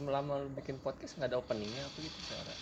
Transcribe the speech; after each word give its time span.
selama 0.00 0.32
lu 0.36 0.48
bikin 0.52 0.76
podcast 0.78 1.12
nggak 1.14 1.28
ada 1.28 1.38
openingnya 1.38 1.82
apa 1.82 1.98
gitu 1.98 2.18
suara 2.24 2.54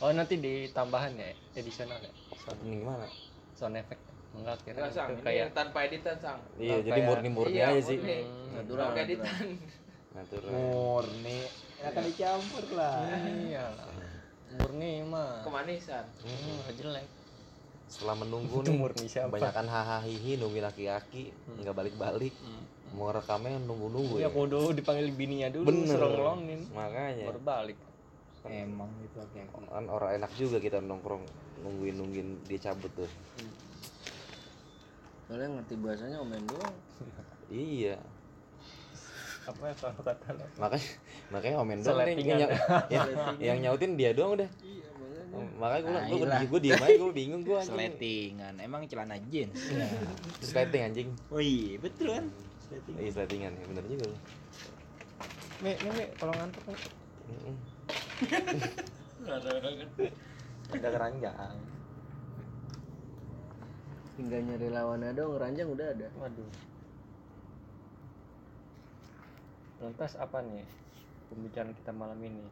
oh 0.00 0.10
nanti 0.10 0.34
ditambahan 0.34 1.12
ya 1.14 1.28
additional 1.54 1.96
ya 1.96 2.12
sound, 2.36 2.58
Ini 2.60 2.74
gimana? 2.78 3.06
sound 3.52 3.76
effect 3.76 4.02
enggak 4.30 4.56
kira 4.60 4.76
Enggak 4.78 4.92
sang, 4.92 5.08
itu 5.08 5.12
ini 5.12 5.26
kayak 5.26 5.46
tanpa 5.50 5.78
editan 5.82 6.16
sang. 6.16 6.38
Iya, 6.54 6.70
Oh, 6.70 6.78
jadi 6.80 6.90
kayak- 6.92 7.08
murni-murni 7.08 7.50
Iya, 7.52 7.66
aja 7.68 7.80
sih. 7.82 7.98
murni. 7.98 8.18
Hmm, 8.20 8.50
Natural, 8.52 8.78
natural. 8.80 9.04
editan. 9.04 9.44
Natural. 10.10 10.50
murni 10.52 11.38
akan 11.80 12.02
dicampur 12.04 12.64
lah 12.72 12.94
iya 13.40 13.64
murni 14.52 14.92
mah 15.04 15.42
Kemanisan. 15.42 16.04
hmm, 16.20 16.62
jelek 16.72 17.06
Setelah 17.86 18.16
menunggu 18.16 18.62
nih, 18.62 18.70
murni 18.72 19.06
siapa? 19.06 19.34
kebanyakan 19.34 19.66
hahaha 19.66 20.02
hihi 20.04 20.38
nungguin 20.38 20.62
laki-laki, 20.62 21.34
nggak 21.56 21.74
balik-balik. 21.74 22.30
Mau 22.90 23.08
rekamnya 23.08 23.54
nunggu-nunggu 23.60 24.18
ya 24.18 24.26
ya. 24.26 24.28
kudu 24.28 24.74
dipanggil 24.74 25.10
bininya 25.10 25.48
dulu 25.48 25.62
Bener. 25.64 25.94
suruh 25.94 26.10
ngelongin 26.10 26.60
Makanya 26.70 27.24
baru 27.26 27.40
balik 27.40 27.78
emang 28.42 28.88
itu 28.98 29.14
laki-laki 29.14 29.52
kan 29.68 29.84
orang 29.86 30.10
enak 30.16 30.32
juga 30.32 30.56
kita 30.58 30.80
nongkrong 30.80 31.22
nungguin 31.60 31.92
nungguin 31.94 32.28
dia 32.48 32.56
cabut 32.58 32.88
tuh. 32.96 33.10
soalnya 35.22 35.60
ngerti 35.60 35.74
bahasanya 35.76 36.18
omen 36.18 36.42
doang 36.48 36.74
Iya. 37.52 38.00
apa 39.42 39.62
ya 39.62 39.74
kalau 39.76 40.00
kata 40.00 40.28
lo 40.32 40.44
Makanya 40.56 40.88
makanya 41.28 41.56
omen 41.58 41.78
doang 41.80 41.98
nih, 41.98 42.06
Seletingan. 42.16 42.38
yang, 42.38 42.50
yang, 42.94 43.06
yang 43.38 43.56
nyautin 43.60 43.92
dia 43.94 44.10
doang 44.10 44.34
udah. 44.34 44.48
iya 44.60 44.86
Makanya 45.56 45.80
gue 45.80 45.92
Nah, 45.92 46.40
gue 46.40 46.48
gue 46.48 46.60
diem 46.60 46.80
aja 46.80 46.96
gue 46.96 47.12
bingung 47.12 47.42
gue 47.44 47.54
anjing. 47.60 47.70
Sletingan, 47.70 48.54
emang 48.58 48.82
celana 48.84 49.14
jeans. 49.22 49.54
Terus 50.40 50.50
lighting 50.52 50.82
anjing. 50.82 51.08
Oh 51.28 51.38
iya, 51.38 51.76
betul 51.76 52.08
kan? 52.10 52.26
Sleting. 52.70 52.94
Iya 52.96 53.10
lightingan 53.18 53.52
ya 53.52 53.64
bener 53.66 53.84
juga 53.90 54.04
lu. 54.06 54.18
nih 55.60 55.74
nih 55.76 55.92
nih 55.92 56.08
kalau 56.16 56.32
ngantuk 56.38 56.62
Mm-mm. 57.28 57.56
ada 60.72 60.88
keranjang 60.88 61.36
Tinggal 64.16 64.40
nyari 64.44 64.68
lawannya 64.68 65.10
dong, 65.16 65.36
ranjang 65.36 65.68
udah 65.68 65.86
ada. 65.92 66.08
waduh 66.16 66.48
lantas 69.80 70.12
apa 70.16 70.44
nih 70.44 70.64
pembicaraan 71.28 71.72
kita 71.72 71.92
malam 71.92 72.20
ini 72.20 72.44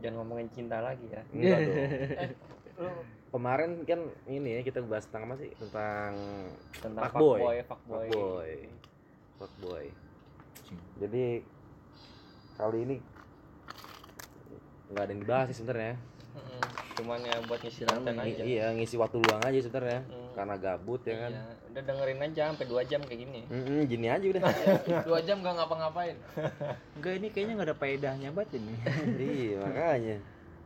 jangan 0.00 0.20
ngomongin 0.20 0.48
cinta 0.52 0.80
lagi 0.84 1.08
ya 1.08 1.20
Enggak 1.34 1.58
dong. 1.64 3.04
Kemarin 3.32 3.80
kan 3.88 4.00
ini 4.28 4.48
ya 4.50 4.62
kita 4.62 4.84
bahas 4.84 5.08
tentang 5.08 5.32
apa 5.32 5.40
sih? 5.40 5.48
Tentang 5.56 6.12
tentang 6.84 7.02
Fuckboy. 7.08 7.40
fuckboy 7.40 7.56
fuckboy 7.64 8.06
fuckboy. 8.12 8.52
Fuckboy. 9.40 9.84
Jadi 11.00 11.24
kali 12.54 12.78
ini 12.84 12.96
nggak 14.92 15.02
ada 15.02 15.10
yang 15.16 15.22
dibahas 15.24 15.46
sih 15.48 15.56
sebenarnya. 15.58 15.96
Mm-mm. 16.32 16.64
cuman 16.92 17.20
ya 17.24 17.36
buat 17.44 17.60
ngisi 17.60 17.84
konten 17.84 18.16
aja 18.16 18.40
Iya, 18.40 18.72
ngisi 18.72 18.96
waktu 18.96 19.20
luang 19.20 19.40
aja 19.44 19.58
sebenarnya. 19.60 20.00
Hmm. 20.08 20.32
Karena 20.32 20.54
gabut 20.56 21.00
ya 21.04 21.16
kan. 21.20 21.32
Iya, 21.32 21.44
udah 21.72 21.82
dengerin 21.88 22.20
aja 22.24 22.42
sampai 22.52 22.66
dua 22.68 22.82
jam 22.84 23.00
kayak 23.04 23.20
gini 23.20 23.40
Mm-mm, 23.48 23.78
gini 23.84 24.06
aja 24.08 24.26
udah. 24.28 24.42
Dua 25.08 25.20
jam 25.24 25.40
gak 25.40 25.56
ngapa-ngapain. 25.56 26.16
Enggak, 26.96 27.12
ini 27.20 27.28
kayaknya 27.32 27.52
nggak 27.56 27.68
ada 27.68 27.76
faedahnya 27.76 28.28
banget 28.32 28.60
ini. 28.60 28.72
iya, 29.40 29.56
makanya. 29.60 30.16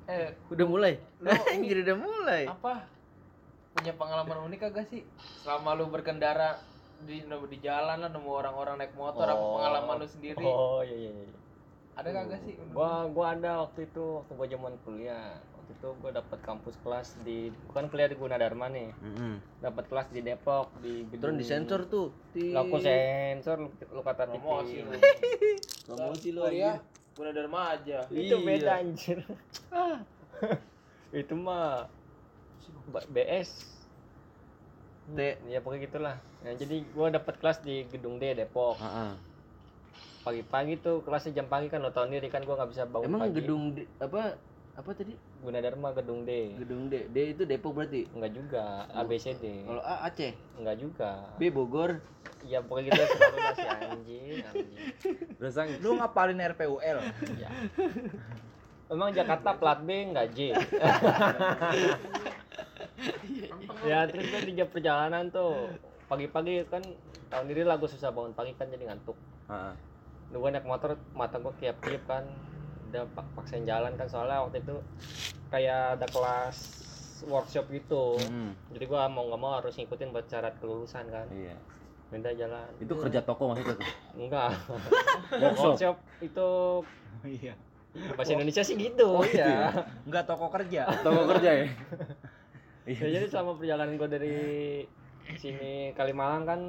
Eh, 0.07 0.31
udah 0.49 0.67
mulai. 0.67 0.95
Lu 1.19 1.27
ini- 1.31 1.47
Anjir 1.53 1.79
udah 1.83 1.97
mulai. 1.97 2.43
apa? 2.47 2.87
Punya 3.73 3.93
pengalaman 3.93 4.39
unik 4.47 4.61
kagak 4.63 4.87
sih? 4.87 5.03
Selama 5.43 5.75
lu 5.75 5.87
berkendara 5.87 6.57
di 6.99 7.21
di 7.21 7.59
jalan 7.59 7.99
lah 7.99 8.09
nemu 8.09 8.31
orang-orang 8.31 8.79
naik 8.79 8.95
motor 8.95 9.27
apa 9.27 9.37
Oh. 9.37 9.61
pengalaman 9.61 9.95
lu 9.99 10.07
sendiri? 10.07 10.41
oh 10.41 10.81
iya 10.81 10.97
iya, 10.97 11.13
iya. 11.13 11.37
Ada 11.95 12.09
kagak 12.11 12.41
sih? 12.43 12.55
gua 12.71 13.05
gua 13.07 13.33
ada 13.33 13.61
waktu 13.63 13.85
itu 13.85 14.05
waktu 14.17 14.33
gua 14.33 14.47
zaman 14.47 14.73
kuliah 14.81 15.29
waktu 15.55 15.73
itu 15.73 15.89
gua 15.99 16.11
dapat 16.15 16.39
kampus 16.41 16.75
kelas 16.79 17.09
di 17.21 17.39
bukan 17.67 17.85
kuliah 17.87 18.07
di 18.07 18.17
Gunadarma 18.17 18.67
nih 18.71 18.93
Mm-mm. 18.95 19.35
dapat 19.61 19.85
kelas 19.87 20.09
di 20.09 20.21
Depok 20.21 20.73
di 20.79 21.05
Terus 21.05 21.13
gedung 21.15 21.37
disensor 21.37 21.81
tuh. 21.87 22.09
Di... 22.31 22.53
Lah, 22.53 22.63
aku 22.63 22.77
sensor 22.79 23.57
lu, 23.59 23.69
lu 23.91 24.01
kata 24.01 24.23
promosi 24.27 24.73
TV. 24.75 24.87
lu. 24.87 24.93
Promosi 25.87 26.29
lu 26.31 26.41
aja. 26.43 26.81
Guna 27.17 27.33
Dharma 27.33 27.73
aja. 27.73 28.05
itu 28.13 28.37
Iya. 28.37 28.37
beda 28.39 28.71
anjir 28.77 29.19
itu 31.21 31.35
mah 31.35 31.89
BS 33.09 33.51
T. 35.09 35.19
ya 35.47 35.63
pokoknya 35.63 35.81
gitulah 35.87 36.17
nah, 36.43 36.53
jadi 36.53 36.83
gua 36.93 37.09
dapat 37.09 37.35
kelas 37.39 37.59
di 37.63 37.87
gedung 37.89 38.19
D 38.19 38.35
Depok 38.35 38.77
pagi-pagi 40.23 40.77
tuh 40.77 41.01
kelasnya 41.01 41.33
jam 41.33 41.47
pagi 41.47 41.71
kan 41.71 41.79
lo 41.79 41.89
tau 41.89 42.05
sendiri 42.05 42.27
kan 42.27 42.43
gua 42.43 42.59
nggak 42.59 42.71
bisa 42.71 42.85
bangun 42.85 43.07
Emang 43.07 43.21
pagi 43.23 43.35
gedung 43.39 43.63
D, 43.73 43.87
apa 43.97 44.35
apa 44.77 44.93
tadi? 44.93 45.17
Gunadarma 45.41 45.89
gedung 45.91 46.23
D 46.23 46.53
Gedung 46.61 46.87
D. 46.87 47.09
D 47.09 47.33
itu 47.33 47.43
Depok 47.43 47.73
berarti. 47.75 48.05
enggak 48.13 48.33
juga 48.37 48.63
ABCD 48.93 49.65
Kalau 49.65 49.81
A 49.81 50.05
Aceh, 50.05 50.33
enggak 50.61 50.77
juga 50.77 51.11
B 51.37 51.49
Bogor. 51.49 51.97
ya 52.45 52.63
pokoknya 52.63 52.93
gitu 52.93 53.03
selalu 53.11 53.37
lah 53.41 53.55
si 53.57 53.65
anjing 53.67 54.23
anjing 54.39 54.81
Terus 55.41 55.55
Lu 55.81 55.97
ngapalin 55.97 56.39
RPUL. 56.39 56.99
ya 57.41 57.49
Emang 58.87 59.11
Jakarta 59.11 59.57
plat 59.57 59.81
B 59.81 59.89
enggak 60.07 60.31
J? 60.31 60.55
ya 63.83 64.07
terus 64.07 64.27
kan 64.29 64.41
jam 64.47 64.69
perjalanan 64.69 65.25
tuh 65.29 65.69
pagi-pagi 66.07 66.65
kan 66.67 66.83
tahun 67.29 67.47
diri 67.47 67.63
lah 67.63 67.77
gue 67.77 67.87
susah 67.87 68.11
bangun 68.11 68.33
pagi 68.33 68.55
kan 68.55 68.67
jadi 68.67 68.89
ngantuk 68.89 69.17
ah. 69.47 69.75
Lu 70.31 70.43
gua 70.43 70.51
naik 70.51 70.67
motor 70.67 70.99
mata 71.13 71.39
gue 71.39 71.55
kiap-kiap 71.57 72.03
kan 72.07 72.25
udah 72.97 73.05
pak 73.07 73.27
paksain 73.35 73.63
jalan 73.63 73.93
kan 73.93 74.07
soalnya 74.07 74.41
waktu 74.41 74.59
itu 74.59 74.77
kayak 75.47 75.95
ada 75.95 76.07
kelas 76.07 76.57
workshop 77.23 77.69
gitu 77.69 78.17
Mm-mm. 78.19 78.57
jadi 78.73 78.85
gua 78.87 79.05
mau 79.07 79.25
nggak 79.27 79.37
mau 79.39 79.53
harus 79.55 79.73
ngikutin 79.75 80.09
buat 80.11 80.25
syarat 80.25 80.57
kelulusan 80.57 81.05
kan 81.07 81.29
Iya. 81.29 81.57
minta 82.07 82.31
jalan 82.31 82.65
Itu 82.77 82.93
kerja 82.95 83.21
toko 83.21 83.51
maksudnya 83.51 83.75
tuh. 83.75 83.89
enggak 84.17 84.51
Workshop. 85.43 85.61
workshop 85.71 85.97
itu 86.21 86.49
Iya. 87.23 87.55
bahasa 88.13 88.33
Indonesia 88.33 88.63
sih 88.63 88.75
gitu 88.75 89.09
ya 89.31 89.73
Enggak 90.03 90.25
toko 90.25 90.49
kerja. 90.49 90.89
Toko 91.01 91.21
kerja 91.29 91.51
ya? 91.55 91.67
Ya, 92.87 93.03
jadi 93.11 93.27
selama 93.27 93.59
perjalanan 93.59 93.99
gue 93.99 94.07
dari 94.09 94.37
sini 95.35 95.91
Kalimalang 95.93 96.47
kan 96.47 96.61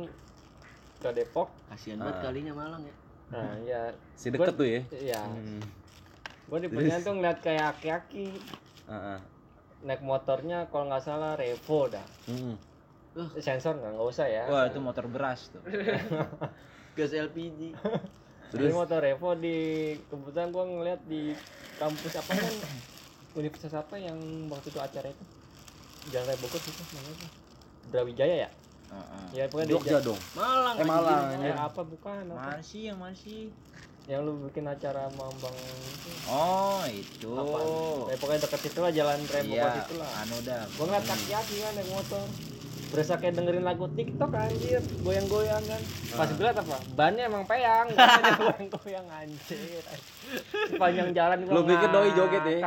ke 0.97 1.13
Depok 1.13 1.45
Kasihan 1.69 2.01
banget 2.01 2.15
Ah. 2.15 2.23
kalinya 2.25 2.53
Malang 2.53 2.81
ya. 2.81 2.95
nah 3.29 3.53
ya 3.61 3.81
Si 4.15 4.31
deket 4.31 4.49
tuh 4.51 4.65
ya. 4.65 4.81
ya 4.89 5.21
Hmm. 5.21 5.61
Gue 6.47 6.57
di 6.63 6.67
tuh 7.01 7.13
ngeliat 7.13 7.39
kayak 7.39 7.75
aki-aki 7.75 8.31
Ah, 8.87 9.17
ah. 9.17 9.19
naik 9.83 9.99
motornya 9.99 10.71
kalau 10.71 10.87
nggak 10.87 11.03
salah 11.03 11.35
Revo 11.35 11.91
dah 11.91 12.07
Mm-mm. 12.25 12.55
sensor 13.37 13.75
nggak 13.75 13.91
nggak 13.93 14.07
usah 14.07 14.25
ya 14.25 14.47
Wah, 14.47 14.63
itu 14.65 14.79
motor 14.79 15.09
beras 15.09 15.49
tuh. 15.49 15.59
Gas 16.97 17.13
LPG. 17.13 17.77
Jadi 18.53 18.65
motor 18.71 19.01
Revo 19.01 19.35
di 19.35 19.57
kebetulan 20.07 20.49
gue 20.49 20.63
ngeliat 20.65 21.01
di 21.03 21.35
kampus 21.77 22.13
apa 22.15 22.31
kan 22.31 22.53
universitas 23.35 23.73
apa 23.75 23.99
yang 23.99 24.17
waktu 24.47 24.71
itu 24.71 24.79
acara 24.79 25.09
itu 25.09 25.23
Jalan 26.09 26.25
Raya 26.25 26.39
Bogor 26.39 26.57
itu 26.57 26.71
namanya 26.71 27.13
apa? 27.13 27.27
Brawijaya 27.91 28.35
ya? 28.39 28.49
Heeh. 28.87 29.23
Ya 29.35 29.43
pokoknya 29.51 29.67
di 29.67 29.73
Jogja 29.75 29.97
dong. 29.99 30.19
Malang. 30.33 30.75
Eh, 30.79 30.85
Malang. 30.87 31.23
Ya, 31.43 31.55
apa 31.59 31.81
bukan? 31.83 32.23
Apa? 32.31 32.39
Mana 32.55 32.63
sih 32.63 32.87
yang 32.87 32.97
mana 32.97 33.11
sih? 33.13 33.51
Yang 34.07 34.21
lu 34.23 34.33
bikin 34.47 34.63
acara 34.63 35.11
sama 35.11 35.27
Bang 35.43 35.51
itu. 35.51 36.09
Oh, 36.31 36.79
itu. 36.87 37.31
Ya, 38.07 38.15
pokoknya 38.15 38.41
deket 38.47 38.59
situ 38.63 38.79
lah 38.79 38.91
jalan 38.95 39.19
Bogor 39.19 39.43
Iya, 39.43 39.83
itu 39.83 39.95
lah. 39.99 40.11
anu 40.23 40.37
dah. 40.47 40.63
Gue 40.63 40.85
ngeliat 40.87 41.05
kaki-kaki 41.05 41.55
kan 41.59 41.71
naik 41.75 41.89
motor. 41.91 42.23
Berasa 42.87 43.19
kayak 43.19 43.35
dengerin 43.35 43.67
lagu 43.67 43.83
TikTok 43.91 44.31
anjir, 44.31 44.79
goyang-goyang 45.03 45.59
kan. 45.59 45.81
Pas 46.15 46.29
gue 46.31 46.39
liat 46.39 46.55
apa? 46.55 46.77
Bannya 46.95 47.27
emang 47.27 47.43
peyang, 47.43 47.91
goyang-goyang 48.39 49.07
anjir. 49.11 49.83
Sepanjang 50.71 51.11
jalan 51.11 51.37
gua 51.43 51.51
Lu 51.51 51.61
pikir 51.67 51.89
doi 51.91 52.09
joget 52.15 52.43
ya? 52.47 52.59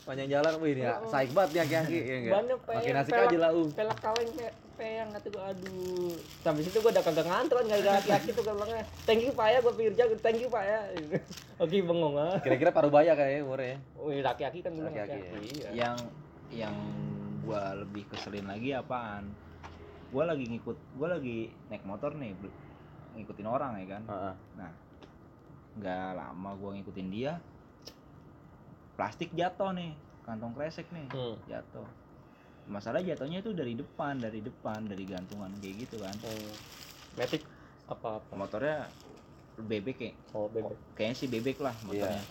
Panjang 0.00 0.28
jalan, 0.28 0.52
wih 0.58 0.72
ini 0.72 0.82
Oh. 0.82 1.06
saik 1.06 1.30
banget 1.30 1.50
nih 1.52 1.60
aki-aki 1.62 1.96
ya 1.98 2.16
enggak? 2.16 2.34
Makin 2.62 2.94
asik 2.96 3.12
pelak- 3.12 3.26
aja 3.26 3.38
lah, 3.38 3.50
uh. 3.52 3.68
Pelak 3.70 3.98
kaleng 3.98 4.30
pe 4.32 4.46
peyang 4.74 5.08
kata 5.10 5.26
gue 5.28 5.42
aduh. 5.44 6.12
Sampai 6.40 6.62
situ 6.64 6.78
gue 6.78 6.88
udah 6.88 7.04
kagak 7.04 7.22
ngantuk 7.22 7.54
kan 7.54 7.66
gara-gara 7.66 7.94
laki-laki 7.96 8.28
tuh 8.32 8.42
gue 8.42 8.54
bilangnya. 8.54 8.84
Thank 9.04 9.20
you 9.22 9.32
Pak 9.32 9.46
ya, 9.46 9.58
gue 9.60 9.72
pikir 9.74 9.92
jago. 9.94 10.14
Thank 10.16 10.38
you 10.38 10.48
Pak 10.48 10.62
ya. 10.62 10.80
Oke 11.62 11.76
bengong 11.78 12.16
ah. 12.16 12.36
Kira-kira 12.38 12.70
Parubaya 12.70 13.12
kayaknya 13.12 13.40
umurnya. 13.42 13.76
Wih 13.96 14.20
laki-laki 14.20 14.58
kan 14.60 14.72
bilang 14.72 14.90
Laki-laki, 14.90 15.20
laki-laki. 15.20 15.48
Iya. 15.54 15.68
Yang 15.70 15.96
yang 16.50 16.74
gua 17.42 17.62
lebih 17.76 18.08
keselin 18.08 18.46
lagi 18.46 18.72
apaan? 18.72 19.28
Gua 20.08 20.24
lagi 20.24 20.42
ngikut, 20.44 20.74
gua 20.96 21.08
lagi 21.12 21.38
naik 21.68 21.84
motor 21.84 22.10
nih, 22.12 22.34
ngikutin 23.14 23.46
orang 23.46 23.78
ya 23.78 23.86
kan. 23.90 24.02
Heeh. 24.08 24.34
Nggak 25.76 26.08
lama 26.14 26.50
gua 26.56 26.70
ngikutin 26.72 27.08
dia, 27.08 27.32
plastik 29.00 29.32
jatuh 29.32 29.72
nih, 29.72 29.96
kantong 30.28 30.52
kresek 30.52 30.84
nih, 30.92 31.08
Hmm. 31.08 31.32
jatuh. 31.48 31.88
Masalah 32.68 33.00
jatuhnya 33.00 33.40
itu 33.40 33.56
dari 33.56 33.72
depan, 33.72 34.20
dari 34.20 34.44
depan, 34.44 34.84
dari 34.84 35.08
gantungan 35.08 35.48
kayak 35.56 35.88
gitu 35.88 35.96
kan. 36.04 36.12
Hmm. 36.20 36.52
Metik 37.16 37.40
Apa 37.88 38.20
apa? 38.20 38.32
motornya 38.36 38.92
bebek 39.56 39.96
kayak 39.96 40.14
Oh, 40.36 40.52
bebek. 40.52 40.76
kayaknya 40.94 41.16
sih 41.16 41.28
bebek 41.32 41.58
lah 41.64 41.72
motornya 41.82 42.22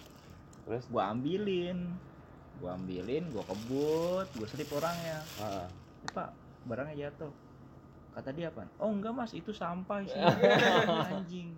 Terus 0.70 0.86
gua 0.88 1.10
ambilin 1.10 1.90
gua 2.62 2.78
ambilin 2.78 3.26
gua 3.34 3.44
kebut 3.44 4.28
gua 4.40 4.48
selip 4.48 4.70
orangnya 4.72 5.20
ah, 5.42 5.66
pak 6.14 6.32
barangnya 6.64 7.10
jatuh 7.10 7.34
kata 8.10 8.30
dia 8.32 8.48
apa 8.48 8.66
oh 8.76 8.90
enggak 8.90 9.12
mas 9.12 9.32
itu 9.32 9.52
sampah 9.52 10.02
sih 10.02 10.18
anjing 11.10 11.54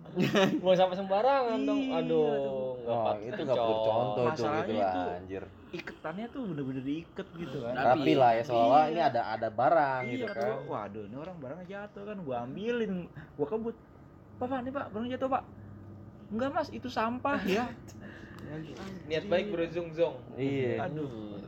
Mau 0.60 0.72
sampai 0.72 0.92
sembarangan 0.94 1.58
dong. 1.58 1.80
Iya, 1.80 1.98
Aduh, 1.98 2.28
tuh. 2.28 2.72
enggak 2.78 3.00
Wah, 3.02 3.16
itu 3.18 3.40
nggak 3.42 3.56
perlu 3.58 3.76
contoh 3.82 4.22
itu 4.22 4.32
Masalahnya 4.36 4.62
gitu 4.62 4.76
itu- 4.76 5.10
anjir. 5.10 5.42
iketannya 5.72 6.26
tuh 6.28 6.40
bener-bener 6.44 6.82
diiket 6.82 7.28
gitu 7.32 7.56
kan 7.58 7.72
Tapi- 7.74 8.14
lah 8.14 8.30
ya 8.30 8.42
soalnya 8.42 8.68
Iya. 8.78 8.92
ini 8.92 9.00
ada 9.02 9.20
ada 9.30 9.48
barang 9.48 10.00
iya 10.02 10.12
gitu 10.12 10.24
kan. 10.28 10.36
gua, 10.36 10.56
waduh 10.70 11.02
ini 11.02 11.16
orang 11.16 11.36
barangnya 11.38 11.66
jatuh 11.66 12.02
kan 12.04 12.16
gua 12.20 12.36
ambilin 12.44 12.94
gua 13.34 13.46
kebut 13.48 13.76
pak 14.36 14.46
pak 14.46 14.58
nih 14.60 14.70
pak 14.70 14.86
barangnya 14.88 15.12
jatuh 15.16 15.28
pak 15.30 15.42
enggak 16.28 16.50
mas 16.50 16.68
itu 16.68 16.88
sampah 16.88 17.40
ya 17.42 17.64
Niat 19.08 19.24
baik 19.26 19.48
zong. 19.90 20.12
Iya. 20.36 20.84
aduh 20.84 21.40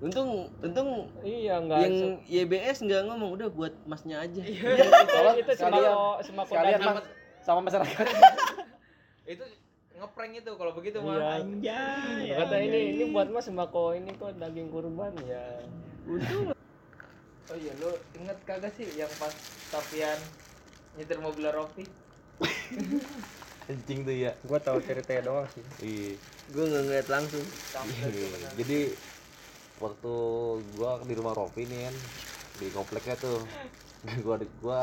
Untung 0.00 0.28
untung 0.58 1.12
Iya, 1.20 1.60
enggak. 1.60 1.78
yang 1.84 1.96
YBS 2.24 2.80
nggak 2.80 3.04
ngomong 3.04 3.36
udah 3.36 3.48
buat 3.48 3.72
masnya 3.84 4.24
aja. 4.24 4.40
Soalnya 4.40 5.34
itu 5.38 5.52
sekalian 5.52 5.92
sembako 5.92 6.24
sembako 6.24 6.50
sekalian 6.50 6.80
mas 6.80 7.04
sama 7.40 7.60
masyarakat. 7.62 8.06
Itu 9.30 9.44
ngeprank 9.94 10.32
itu 10.34 10.50
kalau 10.56 10.72
begitu 10.72 10.98
Iya. 10.98 11.06
mah. 11.06 11.36
anjay 11.36 12.24
Kata 12.32 12.56
ini 12.58 12.78
ini 12.96 13.04
buat 13.12 13.28
mas 13.28 13.44
sembako 13.44 13.92
ini 13.94 14.10
kok 14.14 14.32
daging 14.34 14.68
kurban 14.68 15.12
ya. 15.22 15.44
Oh 17.46 17.56
iya, 17.56 17.72
lu 17.76 17.90
inget 18.14 18.38
kagak 18.42 18.72
sih 18.74 18.88
yang 18.94 19.10
pas 19.16 19.36
Tapian 19.68 20.16
nyetir 20.96 21.18
mobil 21.18 21.44
Rofi? 21.46 21.84
Kencing 23.66 24.00
tuh 24.08 24.16
ya. 24.16 24.32
Gua 24.42 24.56
tahu 24.56 24.80
ceritanya 24.80 25.22
doang 25.22 25.46
sih. 25.50 25.62
Iya. 25.78 26.12
Gue 26.50 26.64
nggak 26.64 26.82
ngeliat 26.82 27.08
langsung. 27.08 27.44
Iya. 27.84 28.48
Jadi 28.56 28.78
waktu 29.80 30.14
gua 30.76 31.00
di 31.02 31.14
rumah 31.16 31.32
Rofi 31.32 31.64
nih 31.64 31.88
kan 31.88 31.96
di 32.60 32.66
kompleknya 32.68 33.16
tuh 33.16 33.40
gua 34.24 34.36
gua 34.60 34.80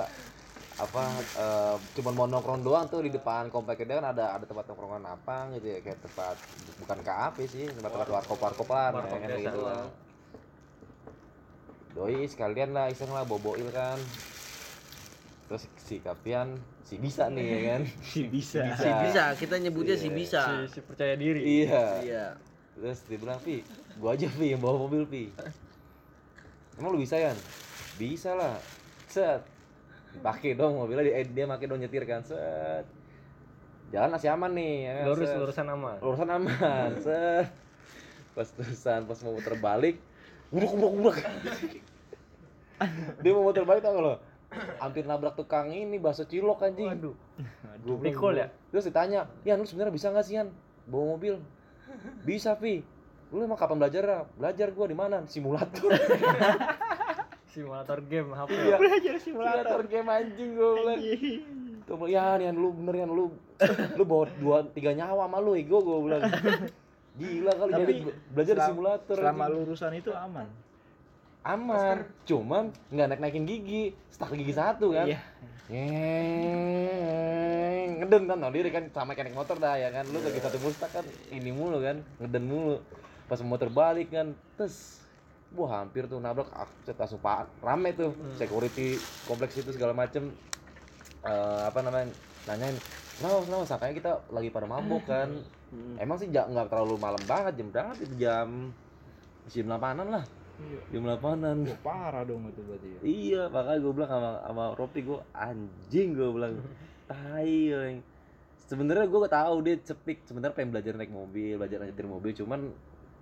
apa 0.78 1.04
eh, 1.38 1.76
cuman 1.96 2.14
mau 2.14 2.26
nongkrong 2.26 2.62
doang 2.62 2.86
tuh 2.86 3.02
di 3.02 3.10
depan 3.10 3.50
kompleknya 3.50 3.86
dia 3.88 3.96
kan 3.98 4.08
ada 4.14 4.26
ada 4.38 4.46
tempat 4.46 4.66
nongkrongan 4.66 5.06
apa 5.06 5.54
gitu 5.58 5.68
ya 5.70 5.80
kayak 5.82 6.00
tempat 6.02 6.36
bukan 6.78 6.98
KAP 7.02 7.38
sih 7.46 7.66
tempat 7.66 7.90
tempat 7.94 8.10
warkop 8.10 8.38
warkop 8.38 8.68
lah 8.70 8.94
Warkop 8.94 9.18
kayak 9.18 9.30
biasa. 9.32 9.46
gitu 9.50 9.60
lah 9.62 9.84
doi 11.94 12.30
sekalian 12.30 12.70
lah 12.78 12.94
iseng 12.94 13.10
lah 13.10 13.26
boboil 13.26 13.74
kan 13.74 13.98
terus 15.50 15.66
si 15.82 15.98
Kapian 15.98 16.62
si 16.86 17.02
bisa 17.02 17.26
nih 17.34 17.46
ya 17.48 17.60
kan 17.74 17.82
si 18.14 18.22
bisa 18.30 18.62
Si 18.78 18.90
bisa, 19.02 19.24
kita 19.34 19.56
nyebutnya 19.58 19.98
si 19.98 20.10
Iya. 20.10 20.18
bisa. 20.18 20.42
Si, 20.46 20.78
si 20.78 20.80
percaya 20.86 21.16
diri. 21.18 21.42
iya 21.42 21.86
Iya. 22.04 22.26
Terus 22.78 23.02
dia 23.10 23.18
bilang, 23.18 23.42
Pi, 23.42 23.66
gua 23.98 24.14
aja 24.14 24.30
Pi 24.30 24.54
yang 24.54 24.62
bawa 24.62 24.78
mobil 24.86 25.02
Pi 25.10 25.34
Emang 26.78 26.94
lu 26.94 27.02
bisa 27.02 27.18
ya? 27.18 27.34
Bisa 27.98 28.38
lah 28.38 28.62
Set 29.10 29.42
Pakai 30.22 30.54
dong 30.54 30.78
mobilnya, 30.78 31.10
dia, 31.10 31.14
eh, 31.22 31.26
dia 31.26 31.50
pakai 31.50 31.66
dong 31.66 31.82
nyetir 31.82 32.06
kan 32.06 32.22
Set 32.22 32.86
Jalan 33.90 34.14
masih 34.14 34.30
aman 34.30 34.52
nih 34.54 34.74
ya 34.86 34.92
kan? 34.94 35.06
Lurus 35.10 35.30
Set. 35.32 35.40
lurusan 35.42 35.68
aman. 35.74 35.98
Lurusan 36.06 36.30
aman 36.30 36.90
Set 37.06 37.50
Pas 38.38 38.48
terusan, 38.54 39.02
pas 39.10 39.18
mau 39.26 39.34
muter 39.34 39.56
balik 39.58 39.96
Gubrak, 40.54 40.72
gubrak, 40.78 40.94
gubrak 40.94 41.18
Dia 43.26 43.32
mau 43.34 43.42
muter 43.42 43.66
balik 43.66 43.82
tau 43.82 43.98
gak 43.98 44.06
lo? 44.06 44.16
Hampir 44.78 45.04
nabrak 45.04 45.34
tukang 45.34 45.74
ini, 45.74 45.98
bakso 45.98 46.24
cilok 46.30 46.62
anjing 46.62 46.88
Waduh. 46.94 47.16
Bilang, 47.84 48.00
Pikul 48.06 48.34
ya? 48.38 48.48
Terus 48.70 48.86
ditanya, 48.86 49.26
Yan 49.44 49.58
lu 49.60 49.66
sebenarnya 49.66 49.92
bisa 49.92 50.08
nggak 50.14 50.26
sih 50.30 50.38
Yan 50.38 50.54
bawa 50.88 51.18
mobil? 51.18 51.42
Bisa 52.24 52.56
Pi. 52.58 52.84
Lu 53.32 53.44
emang 53.44 53.60
kapan 53.60 53.78
belajar 53.80 54.04
ya? 54.04 54.20
Belajar 54.40 54.68
gua 54.72 54.86
di 54.88 54.98
mana? 54.98 55.24
Simulator. 55.28 55.92
Simulator 57.52 58.00
game 58.06 58.30
HP. 58.36 58.52
Iya. 58.54 58.78
belajar 58.78 59.16
Simulator 59.20 59.82
game 59.88 60.10
anjing 60.12 60.50
gua 60.56 60.70
bilang. 60.78 61.02
Tuh 61.88 62.08
Yan, 62.12 62.40
Yan 62.44 62.56
lu 62.56 62.70
bener 62.76 62.96
Yan 63.08 63.12
lu 63.12 63.32
lu 63.98 64.04
bawa 64.06 64.28
dua 64.38 64.58
tiga 64.76 64.92
nyawa 64.94 65.26
sama 65.26 65.40
lu 65.40 65.56
ego 65.56 65.80
gua 65.82 65.98
bilang. 66.04 66.22
Gila 67.18 67.52
kali 67.58 67.72
Tapi 67.74 67.82
jadi 67.82 67.94
belajar 68.30 68.56
di 68.56 68.64
simulator. 68.70 69.16
selama 69.18 69.46
lurusan 69.50 69.92
itu 69.98 70.14
aman 70.14 70.46
aman, 71.46 71.98
cuman 72.28 72.74
nggak 72.92 73.08
naik 73.08 73.22
naikin 73.22 73.46
gigi, 73.48 73.96
stuck 74.12 74.34
gigi 74.36 74.54
satu 74.56 74.92
kan. 74.92 75.06
iya. 75.08 75.22
Ngeden 77.88 78.24
kan? 78.28 78.38
Tau 78.40 78.52
diri 78.52 78.70
kan 78.72 78.88
sama 78.92 79.16
kayak 79.16 79.32
naik 79.32 79.38
motor 79.38 79.60
dah 79.60 79.76
ya 79.76 79.92
kan? 79.92 80.08
Lu 80.08 80.20
lagi 80.24 80.40
satu 80.40 80.58
mustak 80.64 80.92
kan? 80.96 81.06
Ini 81.32 81.52
mulu 81.52 81.80
kan? 81.84 82.04
Ngeden 82.24 82.44
mulu. 82.48 82.80
Pas 83.28 83.40
motor 83.44 83.68
balik 83.72 84.12
kan? 84.12 84.32
Terus 84.56 85.04
wah 85.56 85.84
hampir 85.84 86.08
tuh 86.08 86.20
nabrak. 86.20 86.48
Ah, 86.56 86.68
set 86.88 86.96
langsung 86.96 87.20
pak 87.20 87.48
rame 87.60 87.92
tuh. 87.96 88.16
Security 88.40 88.96
kompleks 89.28 89.60
itu 89.60 89.72
segala 89.76 89.92
macem. 89.92 90.32
Eh, 91.24 91.62
apa 91.68 91.80
namanya? 91.84 92.12
Nanyain 92.48 92.76
kenapa 93.20 93.44
kenapa? 93.44 93.64
Sangkanya 93.68 93.96
kita 93.96 94.12
lagi 94.32 94.50
pada 94.52 94.68
mabuk 94.72 95.04
kan? 95.04 95.44
Emang 96.00 96.16
sih 96.16 96.32
nggak 96.32 96.72
terlalu 96.72 96.96
malam 96.96 97.20
banget 97.28 97.60
jam 97.60 97.68
berapa 97.72 97.92
itu? 98.00 98.16
Jam 98.16 98.72
jam 99.48 99.64
delapanan 99.68 100.08
lah 100.12 100.24
jam 100.90 101.02
delapanan 101.06 101.58
Wah, 101.64 101.80
parah 101.86 102.24
dong 102.26 102.50
itu 102.50 102.62
berarti 102.66 102.88
ya. 102.90 103.00
Iya, 103.04 103.42
makanya 103.48 103.80
gue 103.80 103.94
bilang 103.94 104.12
sama 104.12 104.32
sama 104.42 104.64
Ropi 104.74 105.00
gue 105.06 105.20
anjing 105.32 106.08
gue 106.14 106.30
bilang. 106.34 106.54
Tai 107.10 107.46
yang 107.48 108.02
sebenarnya 108.58 109.06
gue 109.06 109.20
tahu 109.30 109.56
dia 109.62 109.76
cepik. 109.80 110.18
Sebenarnya 110.26 110.56
pengen 110.56 110.72
belajar 110.74 110.94
naik 110.98 111.12
mobil 111.12 111.56
belajar 111.56 111.78
nyetir 111.82 112.08
mobil 112.08 112.32
cuman 112.34 112.74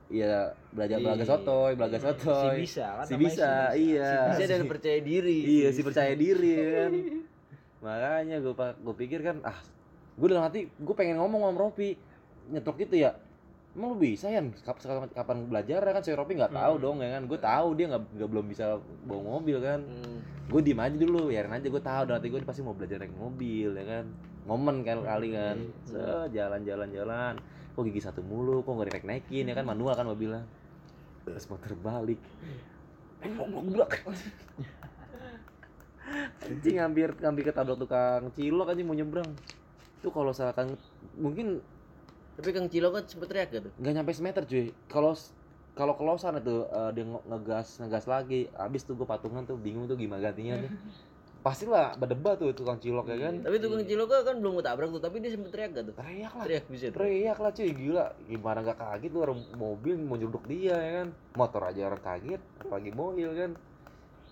ya 0.06 0.54
belajar 0.70 1.02
belaga 1.02 1.26
Iya. 1.26 1.32
sotoy 1.34 1.72
belaga 1.74 1.98
si 1.98 2.06
sotoy. 2.06 2.56
bisa 2.62 2.86
kan 2.94 3.06
si 3.10 3.14
namanya 3.18 3.26
bisa 3.26 3.52
iya. 3.74 4.12
Bisa 4.32 4.44
dan 4.46 4.62
percaya 4.70 5.00
diri. 5.02 5.40
iya 5.42 5.68
si 5.74 5.82
percaya 5.82 6.14
diri 6.14 6.52
kan. 6.78 6.92
Makanya 7.82 8.38
gue 8.39 8.54
gue 8.56 8.96
pikir 8.96 9.20
kan 9.22 9.42
ah 9.42 9.58
gue 10.15 10.27
dalam 10.30 10.46
hati 10.46 10.70
gue 10.70 10.96
pengen 10.96 11.18
ngomong 11.18 11.50
sama 11.50 11.60
Ropi. 11.60 11.98
Nyetok 12.46 12.77
gitu 12.86 13.01
ya 13.01 13.18
emang 13.75 13.91
lu 13.91 13.98
bisa 14.00 14.32
ya 14.32 14.39
kapan, 14.63 15.12
kapan 15.12 15.38
belajar 15.51 15.84
kan? 15.84 16.01
Saya 16.01 16.15
Ropi 16.17 16.39
nggak 16.39 16.55
tahu 16.55 16.74
dong 16.79 17.03
ya 17.03 17.20
kan? 17.20 17.27
Gue 17.27 17.39
tahu 17.39 17.67
dia 17.75 17.86
nggak 17.91 18.29
belum 18.32 18.46
bisa 18.48 18.79
bawa 19.03 19.22
mobil 19.39 19.60
kan? 19.60 19.84
Hmm. 19.84 20.20
gue 20.46 20.62
diem 20.62 20.77
aja 20.77 20.94
dulu 20.96 21.34
biarin 21.34 21.51
aja 21.51 21.67
gue 21.67 21.84
tahu. 21.84 22.03
Nanti 22.08 22.27
gue 22.32 22.39
pasti 22.48 22.62
mau 22.63 22.72
belajar 22.72 23.03
naik 23.03 23.13
mobil 23.20 23.70
ya 23.75 23.86
kan? 23.86 24.05
Momen 24.48 24.88
kan 24.88 25.03
kali 25.03 25.36
kan? 25.36 25.58
Se 25.84 26.32
jalan 26.32 26.62
jalan 26.63 26.89
jalan 26.96 27.36
kok 27.75 27.84
gigi 27.84 28.00
satu 28.00 28.24
mulu 28.24 28.63
kok 28.63 28.72
nggak 28.72 28.96
naik 28.96 29.05
naikin 29.05 29.51
ya 29.51 29.55
kan? 29.60 29.67
Manual 29.67 29.94
kan 30.00 30.08
mobilnya. 30.08 30.48
Terus 31.27 31.44
mau 31.51 31.60
terbalik. 31.60 32.22
Blok 33.46 33.91
anjing 36.46 36.77
hampir 36.77 37.10
hampir 37.22 37.44
ketabrak 37.50 37.77
tukang 37.82 38.29
cilok 38.38 38.72
aja 38.72 38.82
mau 38.86 38.96
nyebrang. 38.96 39.29
Itu 40.00 40.13
kalau 40.13 40.32
misalkan 40.32 40.77
mungkin 41.17 41.65
Tapi 42.36 42.50
Kang 42.51 42.68
Cilo 42.68 42.92
kan 42.92 43.04
sempet 43.08 43.27
teriak 43.32 43.50
gitu. 43.51 43.70
nggak 43.80 43.94
nyampe 43.96 44.12
semeter 44.12 44.44
cuy. 44.44 44.75
Kalau 44.92 45.15
kalau 45.75 45.94
kelosan 45.96 46.39
itu 46.39 46.68
eh, 46.68 46.92
dia 46.96 47.04
nge- 47.04 47.25
ngegas 47.27 47.68
ngegas 47.80 48.06
lagi. 48.06 48.51
Habis 48.54 48.84
tuh 48.84 48.96
gue 48.96 49.08
patungan 49.08 49.44
tuh 49.44 49.56
bingung 49.56 49.88
tuh 49.88 49.96
gimana 49.96 50.20
gantinya 50.20 50.60
tuh. 50.60 50.72
Pastilah 51.46 51.94
berdebat 51.94 52.42
tuh 52.42 52.58
tukang 52.58 52.82
cilok 52.82 53.06
ya 53.06 53.30
kan? 53.30 53.34
Tapi 53.46 53.56
tuh 53.62 53.70
Kang 53.70 53.86
Cilo 53.86 54.04
kan 54.10 54.36
belum 54.42 54.58
ketabrak 54.60 54.89
tuh, 54.89 55.01
tapi 55.04 55.22
dia 55.22 55.30
sempet 55.30 55.54
teriak 55.54 55.70
gak 55.77 55.86
tuh? 55.88 55.96
teriak 55.96 56.34
lah. 56.34 56.44
Teriak 56.50 56.65
bisa 56.68 56.86
tuh. 56.89 56.98
teriak 57.00 57.38
lah 57.38 57.51
cuy. 57.54 57.70
Gila. 57.70 58.06
Gimana 58.25 58.60
nggak 58.65 58.77
kaget 58.82 59.10
tuh 59.13 59.22
orang 59.22 59.39
mobil 59.56 59.94
mau 60.01 60.18
nyuduk 60.18 60.44
dia 60.50 60.75
ya 60.75 60.92
kan? 61.04 61.08
Motor 61.38 61.62
aja 61.70 61.82
orang 61.86 62.01
kaget 62.01 62.42
apalagi 62.60 62.92
mobil 62.92 63.30
kan? 63.32 63.51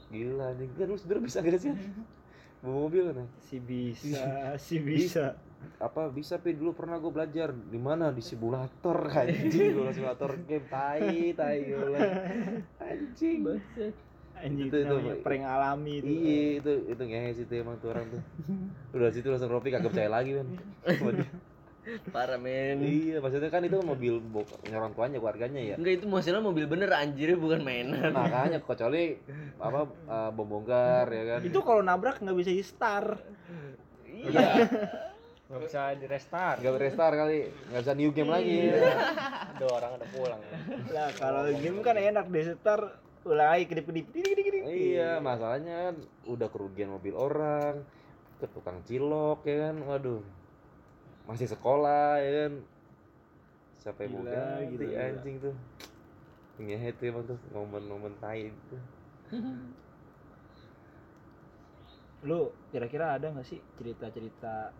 Gila 0.09 0.47
nih 0.57 0.67
kan 0.73 0.85
lu 0.89 0.97
sebenernya 0.97 1.25
bisa 1.25 1.37
gak 1.39 1.61
sih? 1.61 1.73
Mobil 2.63 3.11
kan 3.11 3.27
si 3.43 3.59
bisa 3.59 4.23
si 4.65 4.79
bisa 4.79 5.35
apa 5.79 6.07
bisa 6.09 6.39
pi 6.39 6.55
dulu 6.55 6.71
pernah 6.75 6.99
gue 6.99 7.11
belajar 7.11 7.51
di 7.51 7.79
mana? 7.79 8.09
Di 8.09 8.23
simulator 8.23 8.97
anjing 9.19 9.73
gue 9.75 9.91
simulator 9.93 10.31
game. 10.47 10.65
Tai 10.67 11.33
tai 11.35 11.57
gue 11.67 11.83
anjing. 12.79 13.39
Anjing 14.33 14.67
Itu- 14.67 14.79
itu, 14.81 14.95
itu, 14.99 15.13
prank 15.23 15.43
alami 15.45 16.03
itu. 16.03 16.07
Iya 16.09 16.41
itu 16.59 16.71
itu 16.91 17.03
ngehes 17.03 17.37
itu 17.43 17.53
emang 17.59 17.75
tuh 17.79 17.95
orang 17.95 18.05
tuh. 18.11 18.21
Udah 18.95 19.09
situ 19.11 19.27
langsung 19.31 19.51
Ropi 19.51 19.69
kagak 19.71 19.91
percaya 19.91 20.09
lagi 20.11 20.31
kan. 20.39 20.47
Parah 22.15 22.39
men. 22.39 22.79
iya 22.79 23.19
maksudnya 23.19 23.51
kan 23.51 23.59
itu 23.67 23.75
mobil 23.83 24.23
orang 24.71 24.95
tuanya 24.95 25.19
keluarganya 25.19 25.59
ya. 25.59 25.75
Enggak 25.75 25.99
itu 25.99 26.05
masalah 26.07 26.39
mobil 26.39 26.63
bener 26.63 26.87
anjir 26.95 27.35
bukan 27.35 27.59
mainan. 27.59 28.15
makanya 28.15 28.63
kecuali 28.63 29.19
apa 29.59 29.91
eh, 29.91 30.29
bom 30.31 30.47
bongkar 30.47 31.11
ya 31.11 31.23
kan. 31.35 31.39
Itu 31.43 31.59
kalau 31.59 31.83
nabrak 31.83 32.23
nggak 32.23 32.39
bisa 32.39 32.55
star 32.63 33.19
iya 34.23 34.47
Nggak 35.51 35.61
bisa 35.67 35.81
di 35.99 36.05
restart. 36.07 36.57
nggak 36.63 36.79
restart 36.79 37.15
kali. 37.19 37.39
Nggak 37.69 37.81
bisa 37.83 37.93
new 37.99 38.11
game 38.15 38.31
lagi. 38.31 38.57
Ada 39.53 39.65
orang 39.67 39.91
ada 39.99 40.07
pulang. 40.09 40.41
lah 40.95 41.09
kalau 41.19 41.43
game 41.51 41.79
kan 41.83 41.95
enak 41.99 42.25
deh 42.31 42.43
star 42.57 42.81
ulang 43.23 43.49
lagi 43.55 43.65
kedip 43.71 43.87
kedip 43.87 44.05
kedip 44.11 44.35
kedip 44.35 44.45
kedip 44.51 44.63
iya 44.67 45.15
masalahnya 45.23 45.91
kan 45.91 45.95
udah 46.27 46.47
kerugian 46.51 46.91
mobil 46.91 47.15
orang 47.15 47.79
ke 48.43 48.51
tukang 48.51 48.83
cilok 48.83 49.47
ya 49.47 49.71
kan? 49.71 49.75
Waduh. 49.83 50.23
Masih 51.23 51.47
sekolah 51.47 52.19
ya 52.19 52.31
kan? 52.47 52.53
Siapa 53.79 53.99
yang 54.07 54.11
mau 54.15 54.23
ganti 54.27 54.87
anjing 54.95 55.35
tuh? 55.39 55.55
Ngehe 56.59 56.89
tuh 56.95 57.05
emang 57.11 57.23
tuh 57.27 57.39
momen-momen 57.51 58.15
tai 58.19 58.51
itu. 58.51 58.77
Lu 62.27 62.51
kira-kira 62.71 63.19
ada 63.19 63.31
nggak 63.31 63.47
sih 63.47 63.59
cerita-cerita 63.79 64.71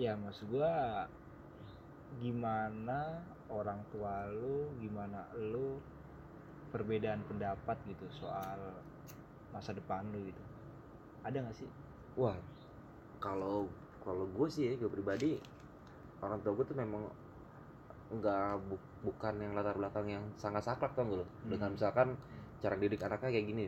ya 0.00 0.16
maksud 0.16 0.48
gua 0.48 1.04
gimana 2.20 3.24
orang 3.48 3.80
tua 3.92 4.28
lu 4.28 4.68
gimana 4.80 5.24
lu 5.52 5.80
perbedaan 6.72 7.20
pendapat 7.28 7.76
gitu 7.88 8.06
soal 8.20 8.60
masa 9.52 9.76
depan 9.76 10.04
lu 10.12 10.20
gitu. 10.24 10.42
Ada 11.24 11.40
nggak 11.44 11.56
sih? 11.56 11.68
Wah 12.16 12.36
kalau 13.22 13.68
kalau 14.02 14.26
gue 14.34 14.48
sih 14.50 14.66
ya 14.66 14.72
gue 14.76 14.90
pribadi 14.90 15.38
orang 16.24 16.40
tua 16.42 16.52
gue 16.58 16.66
tuh 16.66 16.76
memang 16.76 17.06
nggak 18.12 18.60
bu- 18.68 18.88
bukan 19.08 19.34
yang 19.40 19.52
latar 19.56 19.72
belakang 19.78 20.06
yang 20.10 20.24
sangat 20.36 20.66
saklek 20.68 20.92
tau 20.92 21.06
gak 21.08 21.24
lo 21.24 21.26
dengan 21.48 21.72
Hmm. 21.72 21.76
misalkan 21.76 22.08
cara 22.60 22.76
didik 22.76 23.00
anaknya 23.04 23.30
kayak 23.32 23.46
gini. 23.48 23.66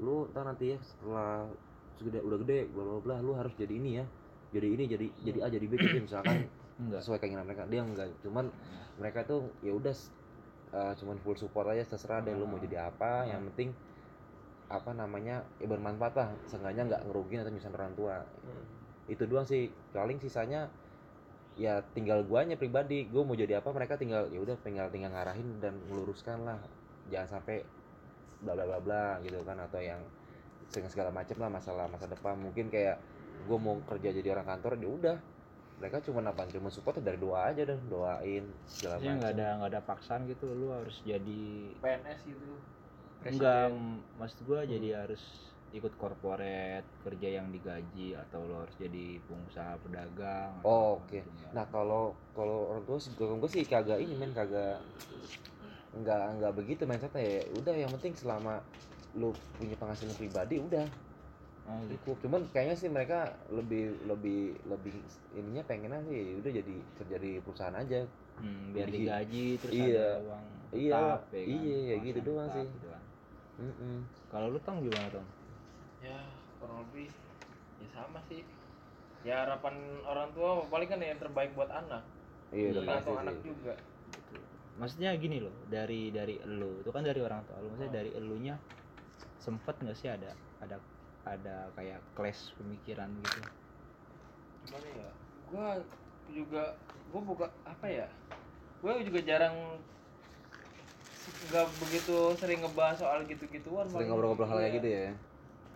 Lu 0.00 0.26
ntar 0.32 0.44
nanti 0.48 0.72
ya 0.72 0.78
setelah 0.80 1.46
sudah 2.00 2.20
udah 2.24 2.38
gede 2.42 2.58
bla 2.72 2.82
bla 2.82 2.98
bla 3.04 3.16
lu 3.20 3.32
harus 3.36 3.52
jadi 3.54 3.74
ini 3.76 3.90
ya 4.00 4.04
jadi 4.52 4.68
ini 4.68 4.84
jadi 4.84 5.06
jadi 5.24 5.38
A 5.40 5.48
jadi 5.48 5.64
B 5.64 5.72
jadi 5.80 6.00
misalkan 6.06 6.46
enggak. 6.76 7.00
sesuai 7.00 7.18
keinginan 7.24 7.48
mereka. 7.48 7.64
Dia 7.66 7.82
enggak 7.82 8.12
cuman 8.20 8.52
mereka 9.00 9.24
tuh 9.24 9.48
ya 9.64 9.72
udah 9.72 9.96
eh, 10.76 10.92
cuman 11.00 11.16
full 11.24 11.36
support 11.40 11.72
aja 11.72 11.88
terserah 11.88 12.20
deh 12.20 12.36
lu 12.36 12.44
mau 12.44 12.60
jadi 12.60 12.92
apa 12.92 13.26
yang 13.26 13.48
penting 13.52 13.72
apa 14.68 14.92
namanya 14.92 15.44
ya 15.56 15.66
bermanfaat 15.68 16.14
lah. 16.14 16.28
Seenggaknya 16.52 16.82
nggak 16.92 17.02
ngerugiin 17.08 17.40
atau 17.40 17.52
nyusahin 17.52 17.76
orang 17.76 17.92
tua. 17.96 18.16
Itu 19.08 19.24
doang 19.24 19.48
sih. 19.48 19.72
Paling 19.96 20.20
sisanya 20.20 20.68
ya 21.56 21.80
tinggal 21.96 22.24
guanya 22.28 22.60
pribadi. 22.60 23.08
Gue 23.08 23.24
mau 23.24 23.36
jadi 23.36 23.60
apa 23.60 23.72
mereka 23.72 23.96
tinggal 23.96 24.28
ya 24.28 24.40
udah 24.40 24.56
tinggal 24.60 24.92
tinggal 24.92 25.12
ngarahin 25.16 25.64
dan 25.64 25.80
meluruskan 25.88 26.44
lah. 26.44 26.60
Jangan 27.08 27.40
sampai 27.40 27.64
bla 28.44 28.52
bla 28.52 28.68
bla 28.68 28.78
bla 28.84 29.04
gitu 29.24 29.40
kan 29.48 29.56
atau 29.56 29.80
yang 29.80 30.00
segala 30.72 31.12
macam 31.12 31.36
lah 31.40 31.48
masalah 31.52 31.84
masa 31.88 32.08
depan. 32.08 32.36
Mungkin 32.40 32.72
kayak 32.72 32.96
gue 33.42 33.58
mau 33.58 33.76
kerja 33.84 34.08
jadi 34.10 34.28
orang 34.32 34.48
kantor 34.48 34.72
ya 34.78 34.88
udah. 34.88 35.16
Mereka 35.80 36.04
cuma 36.06 36.22
apa 36.22 36.46
cuma 36.46 36.70
support 36.70 37.00
dari 37.00 37.18
doa 37.18 37.50
aja 37.50 37.66
deh 37.66 37.80
doain 37.90 38.44
segala 38.70 39.00
Maksudnya 39.00 39.14
nggak 39.18 39.32
macam. 39.32 39.40
ada 39.42 39.46
nggak 39.58 39.70
ada 39.72 39.80
paksaan 39.82 40.20
gitu 40.30 40.46
lu 40.46 40.66
harus 40.70 40.96
jadi 41.02 41.42
PNS 41.80 42.20
gitu. 42.22 42.50
Enggak 43.22 43.70
maksud 44.18 44.38
gua 44.46 44.60
jadi 44.62 44.88
harus 44.98 45.22
ikut 45.72 45.96
korporat 45.96 46.84
kerja 47.00 47.40
yang 47.40 47.48
digaji 47.48 48.12
atau 48.12 48.44
lo 48.44 48.60
harus 48.60 48.76
jadi 48.76 49.16
pengusaha 49.24 49.80
pedagang 49.80 50.52
atau 50.60 50.68
Oh, 50.68 50.90
oke. 51.00 51.16
gitu, 51.16 51.30
enggak. 51.32 51.50
Nah 51.56 51.64
kalau 51.72 52.04
kalau 52.36 52.58
orang 52.68 52.84
tua 52.84 52.98
sih 53.00 53.10
gue 53.16 53.50
sih 53.50 53.64
kagak 53.64 53.98
ini 53.98 54.14
men 54.14 54.36
kagak 54.36 54.78
nggak 55.92 56.22
nggak 56.38 56.52
begitu 56.56 56.82
mindsetnya. 56.84 57.24
Ya 57.24 57.42
udah 57.56 57.74
yang 57.74 57.90
penting 57.96 58.12
selama 58.14 58.60
lu 59.16 59.32
punya 59.56 59.76
penghasilan 59.76 60.14
pribadi 60.14 60.56
udah 60.60 60.84
oh, 61.64 61.78
gitu. 61.82 61.94
cukup 61.96 62.16
cuman 62.20 62.40
kayaknya 62.48 62.74
sih 62.74 62.88
mereka 62.88 63.18
lebih 63.48 63.82
lebih 64.04 64.40
lebih 64.64 64.92
ininya 65.30 65.62
pengennya 65.62 66.00
sih 66.04 66.36
udah 66.36 66.50
jadi 66.52 66.74
kerja 66.96 67.16
di 67.18 67.30
perusahaan 67.38 67.76
aja 67.76 68.02
Hmm, 68.32 68.72
biar 68.72 68.88
Jadi- 68.88 68.96
digaji 68.98 69.46
terus 69.56 69.72
iya. 69.76 69.84
ada 69.84 70.24
uang 70.24 70.44
Iya, 70.72 70.96
tetap, 70.96 71.20
ya 71.28 71.42
kan? 71.44 71.52
iya, 71.52 71.76
ya 71.84 71.96
gitu 72.00 72.20
doang 72.24 72.48
sih. 72.48 72.64
gitu 72.64 72.86
kan. 72.88 73.02
Mm-mm. 73.54 73.96
kalau 74.26 74.46
lu 74.48 74.58
tong 74.58 74.78
gimana 74.80 75.08
tong 75.10 75.28
ya 76.00 76.18
kurang 76.56 76.78
lebih 76.82 77.12
ya 77.76 77.88
sama 77.92 78.18
sih 78.24 78.40
ya 79.20 79.44
harapan 79.44 79.74
orang 80.02 80.32
tua 80.32 80.64
paling 80.64 80.88
kan 80.88 80.98
yang 80.98 81.20
terbaik 81.20 81.52
buat 81.52 81.68
anak 81.68 82.02
iya 82.50 82.72
udah 82.72 82.82
pasti 82.88 83.10
anak 83.12 83.34
sih 83.36 83.46
juga 83.46 83.74
gitu. 84.08 84.36
maksudnya 84.74 85.10
gini 85.14 85.36
loh 85.38 85.54
dari 85.66 86.08
dari 86.08 86.40
elu 86.40 86.80
itu 86.80 86.90
kan 86.90 87.04
dari 87.04 87.20
orang 87.20 87.44
tua 87.44 87.60
lu 87.60 87.68
maksudnya 87.68 87.92
Oh. 87.92 87.96
dari 88.00 88.10
elunya 88.12 88.54
sempet 89.36 89.76
nggak 89.76 89.94
sih 89.94 90.08
ada 90.08 90.32
ada 90.58 90.80
ada 91.22 91.70
kayak 91.78 91.98
clash 92.14 92.50
pemikiran 92.58 93.08
gitu? 93.22 93.40
Gimana 94.66 94.86
ya? 94.90 95.10
Gua 95.50 95.68
juga 96.32 96.62
gua 97.10 97.20
buka 97.22 97.46
apa 97.62 97.86
ya? 97.86 98.06
Gua 98.82 98.98
juga 99.00 99.20
jarang 99.22 99.78
nggak 101.22 101.66
begitu 101.78 102.16
sering 102.34 102.60
ngebahas 102.66 102.98
soal 102.98 103.22
gitu-gituan 103.26 103.86
sering 103.86 104.10
ngobrol-ngobrol 104.10 104.46
hal 104.50 104.58
kayak 104.58 104.70
Iya, 104.70 104.76
gitu 104.78 104.88
ya? 104.90 105.10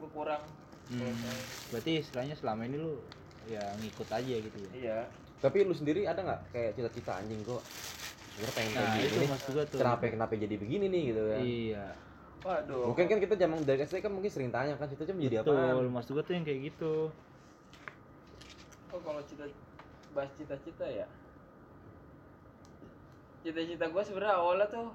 Gua 0.02 0.08
kurang. 0.12 0.42
Hmm. 0.86 1.10
berarti 1.74 1.98
istilahnya 1.98 2.38
selama 2.38 2.62
ini 2.62 2.78
lu 2.78 2.94
ya 3.50 3.62
ngikut 3.82 4.06
aja 4.06 4.34
gitu 4.38 4.58
ya? 4.58 4.70
Iya. 4.74 4.98
Tapi 5.42 5.66
lu 5.66 5.74
sendiri 5.74 6.06
ada 6.06 6.22
nggak 6.22 6.40
kayak 6.54 6.70
cita-cita 6.78 7.18
anjing 7.18 7.42
kok 7.42 7.62
sebenernya 8.36 8.52
pengen 8.52 8.70
kayak 8.70 8.84
nah 8.84 8.96
gini 9.00 9.16
nih 9.16 9.28
gua 9.48 9.64
tuh. 9.64 9.78
kenapa 9.80 10.02
kenapa 10.12 10.32
jadi 10.36 10.54
begini 10.60 10.86
nih 10.92 11.02
gitu 11.08 11.22
kan 11.24 11.40
iya 11.40 11.86
waduh. 12.46 12.94
Mungkin 12.94 13.04
kan 13.10 13.18
kita 13.18 13.34
zaman 13.34 13.58
dari 13.66 13.82
SD 13.82 13.98
kan 13.98 14.12
mungkin 14.14 14.30
sering 14.30 14.54
tanya 14.54 14.78
kan 14.78 14.86
cita-cita 14.86 15.18
menjadi 15.18 15.42
betul 15.42 15.58
apaan 15.58 15.90
maksud 15.90 16.10
gua 16.14 16.22
tuh 16.22 16.34
yang 16.38 16.46
kayak 16.46 16.60
gitu. 16.70 16.94
Oh 18.94 19.00
kalau 19.02 19.20
cita 19.26 19.44
bahas 20.14 20.30
cita-cita 20.38 20.86
ya? 20.86 21.06
Cita-cita 23.42 23.84
gua 23.90 24.02
sebenarnya 24.06 24.34
awalnya 24.38 24.66
tuh 24.70 24.86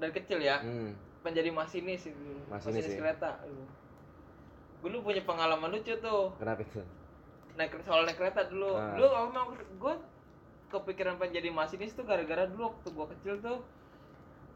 dari 0.00 0.12
kecil 0.16 0.40
ya 0.40 0.60
hmm. 0.64 0.92
menjadi 1.24 1.52
masinis 1.52 2.08
itu 2.08 2.32
Masinis 2.48 2.88
ya? 2.88 2.96
kereta. 2.96 3.40
Gue 4.80 4.88
dulu 4.88 5.12
punya 5.12 5.20
pengalaman 5.28 5.68
lucu 5.76 5.92
tuh. 6.00 6.32
Kenapa 6.40 6.64
itu? 6.64 6.80
Naik 7.60 7.76
soal 7.84 8.08
naik 8.08 8.16
kereta 8.16 8.48
dulu. 8.48 8.80
Ah. 8.80 8.96
dulu 8.96 9.06
emang 9.28 9.48
gue 9.60 9.94
kepikiran 10.72 11.20
pengen 11.20 11.44
jadi 11.44 11.48
masinis 11.52 11.92
tuh 11.92 12.08
gara-gara 12.08 12.48
dulu 12.48 12.72
waktu 12.72 12.88
gue 12.88 13.06
kecil 13.18 13.34
tuh 13.44 13.58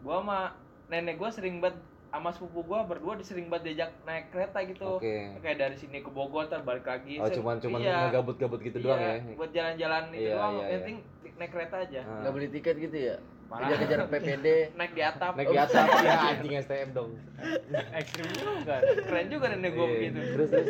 gue 0.04 0.14
sama 0.14 0.56
nenek 0.88 1.16
gue 1.16 1.30
sering 1.32 1.58
banget 1.64 1.80
sama 2.14 2.30
sepupu 2.30 2.62
gue 2.62 2.78
berdua 2.86 3.18
sering 3.26 3.50
banget 3.50 3.74
diajak 3.74 3.90
naik 4.06 4.30
kereta 4.30 4.58
gitu. 4.70 5.02
Oke. 5.02 5.34
Kayak 5.42 5.58
dari 5.66 5.76
sini 5.76 5.98
ke 5.98 6.10
Bogor 6.14 6.46
ntar 6.46 6.62
balik 6.62 6.86
lagi. 6.86 7.18
Oh 7.18 7.26
cuman 7.26 7.58
cuman 7.58 7.82
iya, 7.82 8.06
ngegabut-gabut 8.06 8.62
gitu 8.62 8.78
iya, 8.78 8.86
doang 8.86 9.00
ya? 9.02 9.14
buat 9.34 9.50
jalan-jalan 9.50 10.02
itu 10.14 10.22
Iya, 10.22 10.32
doang. 10.38 10.54
iya, 10.54 10.62
yang 10.62 10.70
iya. 10.70 10.78
penting 10.78 10.98
naik 11.34 11.50
kereta 11.50 11.76
aja. 11.82 12.00
Ah. 12.06 12.18
nggak 12.22 12.32
beli 12.38 12.48
tiket 12.54 12.76
gitu 12.78 12.96
ya? 13.10 13.16
Parah. 13.44 13.66
kejar-kejar 13.66 13.98
PPD 14.08 14.46
naik 14.78 14.92
di 14.94 15.02
atap. 15.02 15.32
Naik 15.34 15.48
di 15.50 15.58
atas 15.58 15.86
ya 16.06 16.18
anjing 16.30 16.54
STM 16.62 16.90
dong. 16.94 17.10
Ekstrim 17.98 18.30
juga. 18.30 18.76
Keren 18.82 19.26
juga 19.26 19.44
nenek 19.50 19.70
gue 19.74 19.84
Iya. 19.84 19.94
begitu. 19.98 20.20
terus 20.38 20.48
terus. 20.54 20.68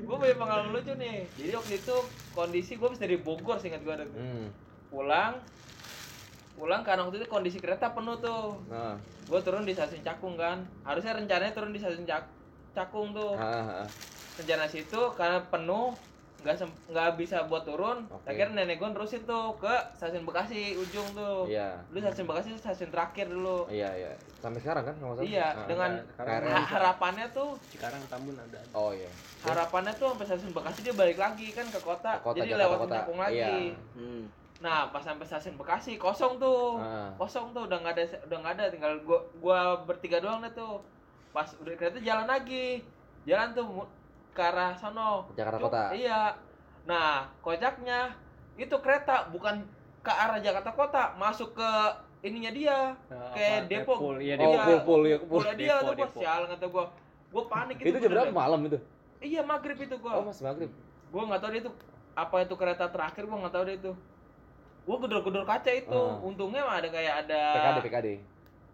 Gue 0.00 0.16
punya 0.16 0.36
pengalaman 0.40 0.70
lucu 0.72 0.92
nih. 0.96 1.16
Jadi 1.36 1.52
waktu 1.52 1.72
itu 1.76 1.96
kondisi 2.32 2.72
gue 2.80 2.86
habis 2.88 3.00
dari 3.04 3.16
Bogor 3.20 3.60
singkat 3.60 3.84
gue 3.84 3.94
hmm. 4.00 4.48
pulang 4.88 5.44
pulang 6.56 6.80
karena 6.80 7.04
waktu 7.04 7.20
itu 7.20 7.28
kondisi 7.28 7.58
kereta 7.58 7.92
penuh 7.92 8.16
tuh. 8.16 8.56
Nah. 8.66 8.96
Gue 9.22 9.40
turun 9.40 9.62
di 9.62 9.72
stasiun 9.72 10.00
Cakung 10.00 10.34
kan. 10.34 10.64
Harusnya 10.82 11.12
rencananya 11.12 11.52
turun 11.52 11.70
di 11.70 11.78
stasiun 11.78 12.02
Cak 12.02 12.24
Cakung 12.72 13.12
tuh. 13.12 13.36
Ah, 13.36 13.44
ah, 13.60 13.84
ah. 13.84 13.88
rencana 14.36 14.64
situ 14.66 15.00
karena 15.12 15.40
penuh 15.46 15.96
nggak 16.46 17.18
bisa 17.18 17.42
buat 17.42 17.66
turun 17.66 18.06
Oke. 18.06 18.28
akhirnya 18.28 18.62
nenek 18.62 18.78
gue 18.78 18.86
nerusin 18.86 19.24
tuh 19.24 19.56
ke 19.56 19.72
stasiun 19.92 20.22
Bekasi 20.22 20.76
ujung 20.76 21.08
tuh. 21.10 21.48
Iya. 21.48 21.74
Dulu 21.88 21.98
stasiun 21.98 22.26
Bekasi 22.26 22.52
itu 22.52 22.60
stasiun 22.60 22.90
terakhir 22.90 23.26
dulu. 23.26 23.66
Iya 23.66 23.90
iya. 23.96 24.12
Sampai 24.38 24.60
sekarang 24.60 24.84
kan 24.84 24.94
nggak 24.94 25.16
salah. 25.16 25.26
Iya 25.26 25.46
Ah. 25.48 25.66
dengan 25.66 25.90
sekarang. 26.14 26.52
ha- 26.52 26.68
harapannya 26.70 27.26
tuh 27.32 27.48
sekarang 27.72 27.98
Tambun 28.06 28.36
ada. 28.36 28.60
Oh 28.72 28.92
iya. 28.92 29.08
harapannya 29.42 29.92
tuh 29.96 30.12
sampai 30.12 30.26
stasiun 30.28 30.52
Bekasi 30.52 30.80
dia 30.84 30.94
balik 30.94 31.18
lagi 31.18 31.48
kan 31.50 31.66
ke 31.66 31.80
kota, 31.80 32.20
Ke 32.20 32.22
kota, 32.22 32.36
jadi 32.38 32.54
Jakarta 32.54 32.62
lewat 32.62 32.78
kota. 32.78 32.94
Cakung 32.94 33.18
lagi. 33.18 33.36
Iya. 33.36 33.50
hmm. 33.98 34.22
Nah 34.66 34.90
pas 34.90 34.98
sampai 34.98 35.22
stasiun 35.22 35.54
Bekasi 35.54 35.94
kosong 35.94 36.42
tuh. 36.42 36.82
Ah. 36.82 37.14
kosong 37.14 37.54
tuh 37.54 37.70
udah 37.70 37.78
nggak 37.78 37.94
ada 37.94 38.04
udah 38.26 38.38
nggak 38.42 38.54
ada. 38.58 38.64
Tinggal 38.68 38.92
gua 39.06 39.22
gua 39.38 39.58
bertiga 39.86 40.18
doang 40.18 40.42
deh 40.42 40.50
tuh. 40.50 40.82
Pas 41.30 41.46
udah 41.56 41.70
kereta 41.72 42.02
jalan 42.02 42.26
lagi. 42.26 42.82
Jalan 43.22 43.54
tuh 43.54 43.86
ke 44.34 44.42
arah 44.42 44.74
sono. 44.74 45.30
Jakarta 45.32 45.58
Cuk, 45.62 45.66
kota. 45.70 45.82
iya. 45.94 46.34
Nah 46.82 47.30
kocaknya 47.40 48.10
itu 48.58 48.74
kereta 48.82 49.30
bukan 49.30 49.62
ke 50.02 50.10
arah 50.10 50.38
Jakarta 50.38 50.70
kota 50.72 51.02
masuk 51.14 51.54
ke 51.54 51.70
ininya 52.22 52.50
dia 52.50 52.78
Kayak 53.30 53.70
Depok. 53.70 53.98
Depok 54.02 54.18
iya 54.18 54.34
oh 54.34 54.42
Iya. 54.42 54.50
Depok 54.50 54.64
full 54.66 54.80
full 54.82 55.02
ya 55.04 55.16
full 55.22 55.40
Udah 55.40 55.54
dia 55.54 55.66
Depo, 55.68 55.78
tuh 55.78 55.94
gua 55.94 56.06
Depo. 56.10 56.18
sial 56.18 56.42
kata 56.48 56.66
gua. 56.66 56.84
Gua 57.30 57.44
panik 57.46 57.76
itu 57.78 57.98
jam 57.98 58.10
berapa? 58.10 58.34
malam 58.34 58.60
itu? 58.66 58.78
Iya 59.18 59.40
maghrib 59.42 59.78
itu 59.78 59.94
gua. 59.96 60.12
Oh 60.18 60.24
mas 60.24 60.42
maghrib. 60.42 60.70
Gua 61.08 61.22
nggak 61.24 61.38
tahu 61.38 61.50
dia 61.52 61.62
itu 61.62 61.70
apa 62.16 62.36
itu 62.40 62.54
kereta 62.56 62.84
terakhir 62.88 63.22
gua 63.24 63.38
nggak 63.46 63.54
tahu 63.54 63.64
dia 63.64 63.76
itu 63.78 63.92
gua 64.86 64.96
gedor-gedor 65.02 65.42
kaca 65.42 65.68
itu 65.68 65.90
Ah. 65.92 66.22
untungnya 66.22 66.62
mah 66.62 66.78
ada 66.78 66.88
kayak 66.88 67.14
ada 67.26 67.40
PKD 67.52 67.78
PKD 67.82 68.08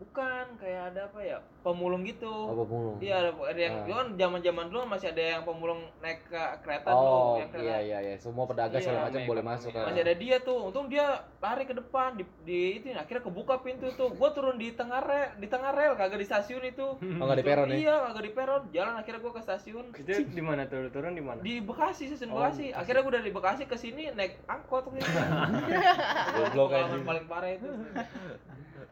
bukan 0.02 0.44
kayak 0.56 0.82
ada 0.90 1.00
apa 1.06 1.20
ya 1.20 1.38
pemulung 1.62 2.02
gitu 2.02 2.26
Apa 2.26 2.58
pemulung? 2.60 2.96
iya 2.98 3.14
ada, 3.16 3.30
ada 3.38 3.56
yang 3.56 3.74
Ah. 3.74 3.84
dulu 3.84 3.94
kan 3.94 4.08
zaman 4.16 4.40
zaman 4.40 4.64
dulu 4.66 4.80
masih 4.84 5.08
ada 5.08 5.22
yang 5.30 5.42
pemulung 5.42 5.80
naik 5.98 6.18
ke 6.24 6.34
kereta 6.60 6.90
Oh, 6.90 6.98
dulu 6.98 7.14
yang 7.38 7.50
kereta 7.50 7.64
iya 7.64 7.78
iya 7.80 7.98
iya. 8.02 8.14
Semua 8.16 8.44
pedagang 8.44 8.74
Iya, 8.74 8.86
segala 8.88 9.06
macam 9.06 9.20
boleh 9.24 9.44
masuk 9.44 9.70
kan. 9.70 9.84
masih 9.86 10.02
ada 10.02 10.14
dia 10.16 10.36
tuh 10.38 10.58
untung 10.64 10.86
dia 10.86 11.06
lari 11.38 11.62
ke 11.62 11.72
depan 11.72 12.08
di, 12.12 12.24
di 12.42 12.58
itu 12.76 12.90
akhirnya 12.92 13.22
kebuka 13.22 13.54
pintu 13.60 13.86
tuh 13.92 14.10
gua 14.10 14.30
turun 14.30 14.56
di 14.56 14.72
tengah 14.72 14.98
rel 15.00 15.36
di 15.36 15.46
tengah 15.46 15.70
rel 15.70 15.94
kagak 15.94 16.18
di 16.18 16.26
stasiun 16.26 16.62
itu 16.64 16.86
Oh, 17.20 17.24
nggak 17.24 17.38
di 17.38 17.44
peron 17.44 17.66
ya? 17.68 17.76
iya 17.78 17.94
kagak 18.04 18.24
di 18.24 18.32
peron 18.32 18.62
jalan 18.68 18.94
akhirnya 18.96 19.20
gua 19.20 19.32
ke 19.32 19.42
stasiun 19.42 19.86
Itu 19.94 20.10
di 20.26 20.42
mana 20.42 20.66
turun 20.66 20.90
turun 20.90 21.12
di 21.12 21.22
mana? 21.22 21.38
di 21.40 21.60
Bekasi 21.60 22.08
stasiun 22.08 22.30
Oh, 22.30 22.42
Bekasi 22.42 22.72
akhirnya 22.72 23.00
gua 23.00 23.14
dari 23.14 23.30
Bekasi 23.30 23.62
ke 23.64 23.76
sini 23.76 24.10
naik 24.10 24.42
angkot 24.44 24.90
gitu 24.90 25.06
Goblok 26.34 26.68
Pengalaman 26.68 26.90
anjing. 26.90 27.06
paling 27.06 27.26
parah 27.26 27.50
itu 27.50 27.70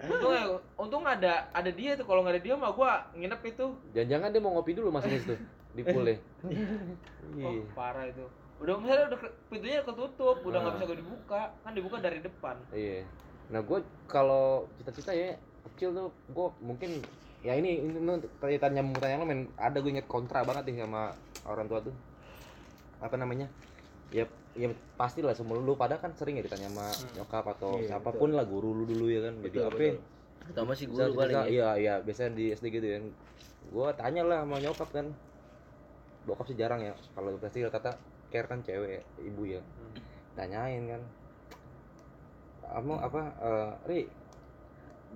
untung 0.00 0.32
ya 0.32 0.44
untung 0.76 1.04
ada 1.04 1.48
ada 1.52 1.70
dia 1.70 1.92
tuh. 1.94 2.06
Kalau 2.06 2.24
nggak 2.24 2.34
ada 2.38 2.42
dia 2.42 2.54
mah 2.56 2.72
gua 2.72 3.04
nginep 3.12 3.40
itu. 3.44 3.66
Jangan-jangan 3.92 4.28
dia 4.30 4.40
mau 4.40 4.52
ngopi 4.56 4.72
dulu 4.72 4.88
Mas 4.88 5.04
Nis 5.04 5.26
tuh 5.26 5.38
di 5.70 5.82
pool 5.84 6.04
ya. 6.04 6.16
oh 6.16 6.50
Iya. 7.36 7.62
parah 7.72 8.04
itu. 8.08 8.24
Udah 8.60 8.74
misalnya 8.76 9.04
udah 9.12 9.20
pintunya 9.48 9.80
ketutup 9.80 10.36
udah 10.40 10.58
nggak 10.60 10.72
Ah. 10.72 10.76
bisa 10.76 10.84
gua 10.88 10.98
dibuka. 10.98 11.42
Kan 11.60 11.72
dibuka 11.72 11.96
dari 11.98 12.18
depan. 12.20 12.56
Iya. 12.72 13.04
Nah, 13.50 13.66
gue 13.66 13.82
kalau 14.06 14.70
cita-cita 14.78 15.10
ya 15.10 15.34
kecil 15.66 15.90
tuh 15.90 16.08
gue 16.30 16.46
mungkin 16.62 17.02
ya 17.42 17.58
ini 17.58 17.82
ini 17.82 17.98
tanya 18.62 18.78
pertanyaan 18.86 19.20
lo 19.20 19.26
men. 19.26 19.40
Ada 19.58 19.82
gue 19.82 19.90
inget 19.90 20.06
kontra 20.06 20.46
banget 20.46 20.70
nih 20.70 20.86
sama 20.86 21.10
orang 21.42 21.66
tua 21.66 21.82
tuh. 21.82 21.94
Apa 23.02 23.18
namanya? 23.18 23.50
Ya 24.14 24.30
ya 24.58 24.66
pasti 24.98 25.22
lah 25.22 25.30
semua 25.30 25.62
lu 25.62 25.78
pada 25.78 25.94
kan 26.02 26.10
sering 26.18 26.34
ya 26.38 26.42
ditanya 26.42 26.66
sama 26.66 26.86
nyokap 27.14 27.44
atau 27.54 27.78
Iya, 27.78 27.94
siapa 27.94 28.10
pun 28.10 28.34
lah 28.34 28.42
guru 28.42 28.74
lu 28.74 28.84
dulu 28.86 29.06
ya 29.06 29.30
kan. 29.30 29.34
Jadi 29.46 29.56
Betul, 29.56 29.66
apa 29.70 29.78
betul. 29.78 29.96
Terutama 30.40 30.70
si 30.74 30.84
guru 30.90 30.98
paling 31.14 31.14
cerita, 31.14 31.40
ya. 31.40 31.46
iya 31.46 31.68
iya 31.78 31.94
biasanya 32.02 32.30
di 32.34 32.44
SD 32.50 32.66
gitu 32.74 32.86
kan 32.90 33.04
gua 33.70 33.88
tanya 33.94 34.22
lah 34.26 34.38
sama 34.42 34.56
nyokap 34.58 34.88
kan. 34.90 35.06
Bokap 36.26 36.46
sih 36.50 36.58
jarang 36.58 36.82
ya 36.82 36.92
kalau 37.14 37.38
pasti 37.38 37.62
kata 37.62 37.90
care 38.34 38.46
kan 38.50 38.58
cewek 38.66 39.06
ibu 39.22 39.42
ya. 39.46 39.62
Tanyain 40.34 40.82
kan. 40.90 41.02
Kamu 42.70 42.94
apa 42.98 43.20
eh, 43.38 43.70
ri 43.86 43.98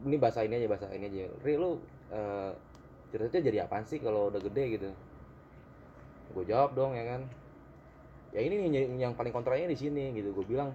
ini 0.07 0.17
bahasa 0.19 0.47
ini 0.47 0.63
aja 0.63 0.69
bahasa 0.71 0.87
ini 0.95 1.11
aja. 1.11 1.27
Ri 1.43 1.55
lu 1.59 1.83
eh 2.15 2.51
cita-cita 3.11 3.47
jadi 3.51 3.67
apaan 3.67 3.83
sih 3.87 3.99
kalau 3.99 4.31
udah 4.31 4.39
gede 4.43 4.65
gitu? 4.79 4.89
Gue 6.35 6.45
jawab 6.47 6.75
dong 6.75 6.95
ya 6.99 7.07
kan 7.15 7.23
ya 8.35 8.41
ini 8.43 8.55
nih 8.59 8.69
yang- 8.75 8.99
yang 8.99 9.13
paling 9.15 9.31
kontranya 9.31 9.71
di 9.71 9.79
sini 9.79 10.11
gitu. 10.13 10.35
Gue 10.35 10.45
bilang 10.45 10.75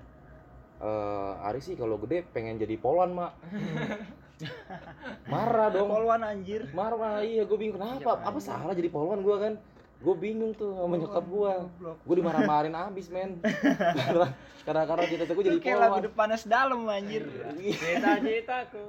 eh 0.80 1.34
Ari 1.44 1.60
sih 1.60 1.76
kalau 1.76 2.00
gede 2.00 2.24
pengen 2.32 2.56
jadi 2.56 2.80
polwan 2.80 3.12
mak. 3.12 3.36
Marah 5.32 5.68
dong. 5.68 5.92
Polwan 5.92 6.24
anjir. 6.24 6.72
marah 6.72 7.20
iya 7.20 7.44
gue 7.44 7.58
bingung 7.60 7.76
kenapa? 7.76 8.24
Apa 8.24 8.40
salah 8.40 8.72
jadi 8.72 8.88
polwan 8.88 9.20
gue 9.20 9.36
kan? 9.36 9.54
Gue 10.00 10.16
bingung 10.16 10.56
tuh 10.56 10.72
sama 10.80 10.96
nyokap 10.96 11.28
gue 11.28 11.54
gue 11.84 12.16
dimarah-marahin 12.16 12.72
abis 12.72 13.12
men. 13.12 13.44
Karena 14.08 14.32
karena 14.64 14.84
karena 14.88 15.04
cita-cita 15.12 15.34
gue 15.36 15.46
jadi 15.52 15.60
kayak 15.60 15.80
lagu 15.84 16.00
depanas 16.08 16.48
dalam 16.48 16.88
anjir. 16.88 17.28
Cita-citaku. 17.60 18.84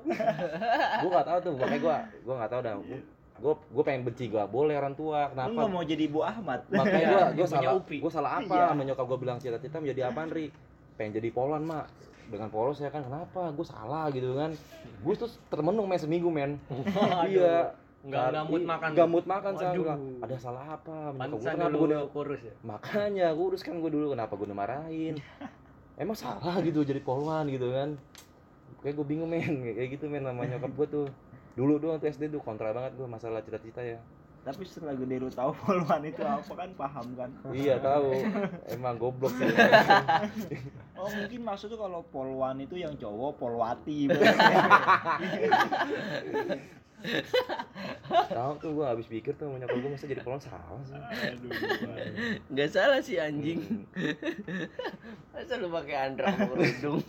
gue 1.02 1.10
gak 1.10 1.26
tahu 1.26 1.38
tuh 1.42 1.52
makanya 1.58 1.80
gue 1.82 1.96
gue 2.22 2.34
gak 2.38 2.50
tahu 2.54 2.60
dah 2.62 2.74
gue 3.40 3.54
gue 3.56 3.84
pengen 3.84 4.02
benci 4.04 4.28
gak 4.28 4.52
boleh 4.52 4.76
orang 4.76 4.92
tua 4.92 5.26
Lu 5.26 5.32
kenapa 5.32 5.50
nggak 5.56 5.70
mau 5.72 5.84
jadi 5.84 6.04
Bu 6.12 6.20
Ahmad. 6.20 6.60
makanya 6.68 7.32
gue 7.32 7.40
gue 7.40 7.46
salah 7.48 7.72
gue 7.80 8.12
salah 8.12 8.32
apa? 8.44 8.52
Iya. 8.52 8.66
sama 8.68 8.82
nyokap 8.84 9.04
gue 9.08 9.18
bilang 9.18 9.38
cita-cita 9.40 9.76
menjadi 9.80 10.12
apaan 10.12 10.28
ri 10.28 10.52
pengen 11.00 11.16
jadi 11.16 11.28
polwan 11.32 11.64
mak. 11.64 11.88
Dengan 12.30 12.46
polos 12.46 12.78
ya 12.78 12.94
kan 12.94 13.02
kenapa? 13.02 13.50
Gue 13.50 13.66
salah 13.66 14.06
gitu 14.14 14.38
kan. 14.38 14.54
Gue 15.02 15.14
tuh 15.18 15.26
termenung 15.50 15.88
men 15.88 15.98
seminggu 15.98 16.28
men. 16.30 16.60
Iya. 17.26 17.74
Nggak 18.00 18.24
nggak 18.32 18.44
mood 18.48 18.64
makan. 18.64 18.88
nggak 18.96 19.08
mood 19.12 19.26
makan 19.28 19.52
saya 19.60 19.72
ada 20.24 20.36
salah 20.40 20.64
apa? 20.76 21.12
Kenapa 21.16 21.68
dulu 21.68 21.84
gue 21.84 22.08
kurus 22.12 22.40
ya. 22.40 22.54
makanya 22.64 23.28
kurus 23.36 23.60
kan 23.60 23.76
gue 23.76 23.90
dulu 23.92 24.12
kenapa 24.16 24.36
gue 24.36 24.48
dimarahin? 24.48 25.14
Emang 26.00 26.16
salah 26.16 26.60
gitu 26.64 26.80
jadi 26.80 27.00
polwan 27.00 27.44
gitu 27.48 27.72
kan. 27.72 27.96
Kayak 28.80 28.94
gue 29.00 29.06
bingung 29.08 29.28
men. 29.28 29.64
Kayak 29.76 30.00
gitu 30.00 30.08
men 30.08 30.24
sama 30.24 30.44
nyokap 30.48 30.72
gue 30.76 30.86
tuh 30.88 31.06
dulu 31.60 31.76
doang 31.76 32.00
tuh 32.00 32.08
SD 32.08 32.32
tuh 32.32 32.40
kontra 32.40 32.72
banget 32.72 32.96
gue 32.96 33.04
masalah 33.04 33.44
cita-cita 33.44 33.84
ya 33.84 34.00
Tapi 34.40 34.64
setelah 34.64 34.96
gede 34.96 35.20
lu 35.20 35.28
tahu 35.28 35.52
polwan 35.60 36.00
itu 36.00 36.24
apa 36.24 36.48
kan 36.48 36.72
paham 36.72 37.06
kan. 37.12 37.28
iya 37.52 37.76
tahu 37.76 38.24
emang 38.66 38.96
goblok 38.96 39.36
sih 39.36 39.44
Oh 40.96 41.08
mungkin 41.08 41.40
maksudnya 41.40 41.76
kalau 41.76 42.00
polwan 42.04 42.60
itu 42.60 42.76
yang 42.76 42.92
cowok 42.92 43.36
polwati. 43.36 44.08
tahu 48.30 48.52
tuh 48.60 48.70
gue 48.76 48.86
habis 48.86 49.06
pikir 49.08 49.32
tuh 49.36 49.48
nyokap 49.48 49.76
gue 49.76 49.90
masa 49.90 50.06
jadi 50.06 50.20
polwan 50.20 50.42
salah 50.42 50.80
sih 50.84 50.94
Aduh. 50.96 51.50
Nggak 52.52 52.70
salah 52.70 53.00
sih 53.00 53.16
anjing. 53.16 53.86
Masa 55.32 55.56
lu 55.56 55.68
pakai 55.72 55.96
andrak 56.10 56.34
sama 56.36 56.54
kerudung? 56.60 57.00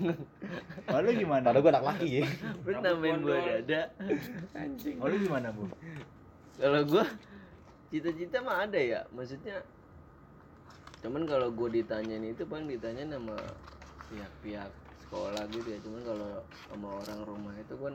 Oh, 0.87 0.99
lu 1.03 1.11
gimana? 1.15 1.43
padahal 1.51 1.61
gue 1.63 1.71
anak 1.71 1.85
laki 1.85 2.07
ya 2.21 2.25
Lu 2.63 2.71
nambahin 2.79 3.19
buah 3.23 3.41
dada. 3.43 3.81
Oh, 5.01 5.07
lu 5.09 5.17
gimana, 5.19 5.47
Bu? 5.51 5.67
Kalau 6.61 6.81
gua 6.85 7.05
cita-cita 7.91 8.39
mah 8.39 8.63
ada 8.63 8.79
ya, 8.79 9.01
maksudnya 9.11 9.59
cuman 11.01 11.25
kalau 11.25 11.49
gue 11.49 11.81
ditanyain 11.81 12.21
itu 12.21 12.45
paling 12.45 12.69
ditanyain 12.69 13.09
sama 13.09 13.33
pihak-pihak 14.13 14.69
sekolah 15.01 15.43
gitu 15.49 15.65
ya 15.65 15.79
cuman 15.81 16.01
kalau 16.05 16.31
sama 16.69 16.87
orang 17.01 17.19
rumah 17.25 17.53
itu 17.57 17.73
kan 17.73 17.93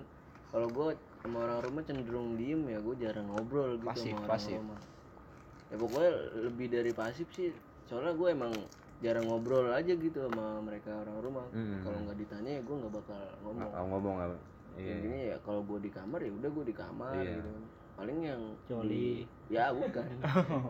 kalau 0.51 0.67
gue 0.67 0.89
sama 1.27 1.39
orang 1.43 1.61
rumah 1.61 1.83
cenderung 1.83 2.35
diem 2.35 2.63
ya 2.65 2.79
gue 2.79 2.95
jarang 2.97 3.27
ngobrol 3.27 3.75
gitu 3.75 3.85
Pasif, 3.85 4.09
sama 4.09 4.19
orang 4.19 4.31
pasif. 4.31 4.57
rumah. 4.57 4.81
Ya 5.67 5.77
pokoknya 5.77 6.11
lebih 6.43 6.67
dari 6.69 6.93
pasif 6.93 7.27
sih. 7.31 7.51
Soalnya 7.85 8.13
gue 8.13 8.29
emang 8.29 8.53
jarang 8.99 9.25
ngobrol 9.25 9.69
aja 9.69 9.93
gitu 9.93 10.19
sama 10.25 10.59
mereka 10.61 10.95
orang 10.97 11.17
rumah. 11.21 11.47
Hmm. 11.51 11.83
kalau 11.83 11.99
nggak 12.01 12.19
ditanya 12.19 12.51
ya 12.53 12.63
gue 12.63 12.77
nggak 12.77 12.93
bakal 12.95 13.21
ngomong. 13.43 13.67
Nggak 13.67 13.85
ngomong 13.87 14.17
apa 14.21 14.37
iya. 14.77 14.93
intinya 14.93 15.21
ya 15.27 15.37
kalau 15.41 15.61
gue 15.63 15.79
di 15.79 15.91
kamar 15.91 16.21
ya 16.21 16.31
udah 16.31 16.51
gue 16.51 16.65
di 16.65 16.75
kamar 16.75 17.13
Iya. 17.17 17.33
gitu. 17.35 17.51
Paling 17.97 18.19
yang 18.23 18.43
Coli. 18.69 18.93
di- 18.93 19.25
ya 19.49 19.65
bukan. 19.71 20.09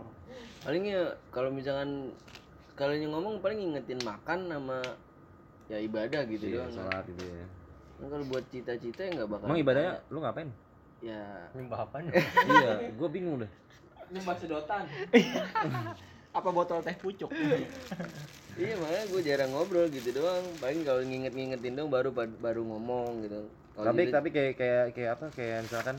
Paling 0.64 0.83
ya 0.85 1.03
kalau 1.29 1.51
misalkan 1.51 2.11
kalau 2.75 2.92
yang 2.92 3.11
ngomong 3.11 3.40
paling 3.40 3.57
ngingetin 3.59 3.99
makan 4.01 4.47
sama 4.47 4.79
ya 5.66 5.79
ibadah 5.79 6.23
gitu 6.25 6.47
iya 6.47 6.62
doang. 6.62 6.73
sholat 6.73 7.05
gitu 7.09 7.25
ya 7.25 7.47
Kan 7.97 8.07
kalau 8.13 8.25
buat 8.29 8.45
cita-cita 8.53 9.01
ya 9.05 9.11
nggak 9.17 9.29
bakal 9.33 9.47
emang 9.49 9.61
ibadahnya 9.65 9.93
lu 10.13 10.19
ngapain? 10.21 10.51
Ya. 11.01 11.49
Nyembah 11.53 11.81
apa 11.89 11.97
iya 12.53 12.71
gue 12.93 13.09
bingung 13.09 13.37
deh. 13.45 13.51
Nyembah 14.13 14.37
sedotan. 14.39 14.85
Apa 16.37 16.53
botol 16.53 16.85
teh 16.85 16.93
pucuk? 17.01 17.33
iya 18.61 18.77
makanya 18.77 19.05
gue 19.09 19.21
jarang 19.25 19.51
ngobrol 19.57 19.89
gitu 19.89 20.13
doang. 20.13 20.45
Paling 20.61 20.85
kalau 20.85 21.01
nginget-ngingetin 21.01 21.81
dong 21.81 21.89
baru 21.89 22.13
baru 22.17 22.61
ngomong 22.61 23.25
gitu. 23.25 23.41
Kalau 23.73 23.87
tapi 23.89 24.01
gitu- 24.05 24.13
tapi 24.13 24.29
kayak 24.37 24.53
kayak 24.61 24.85
kayak 24.93 25.11
apa? 25.17 25.27
Kayak 25.33 25.59
misalkan 25.65 25.97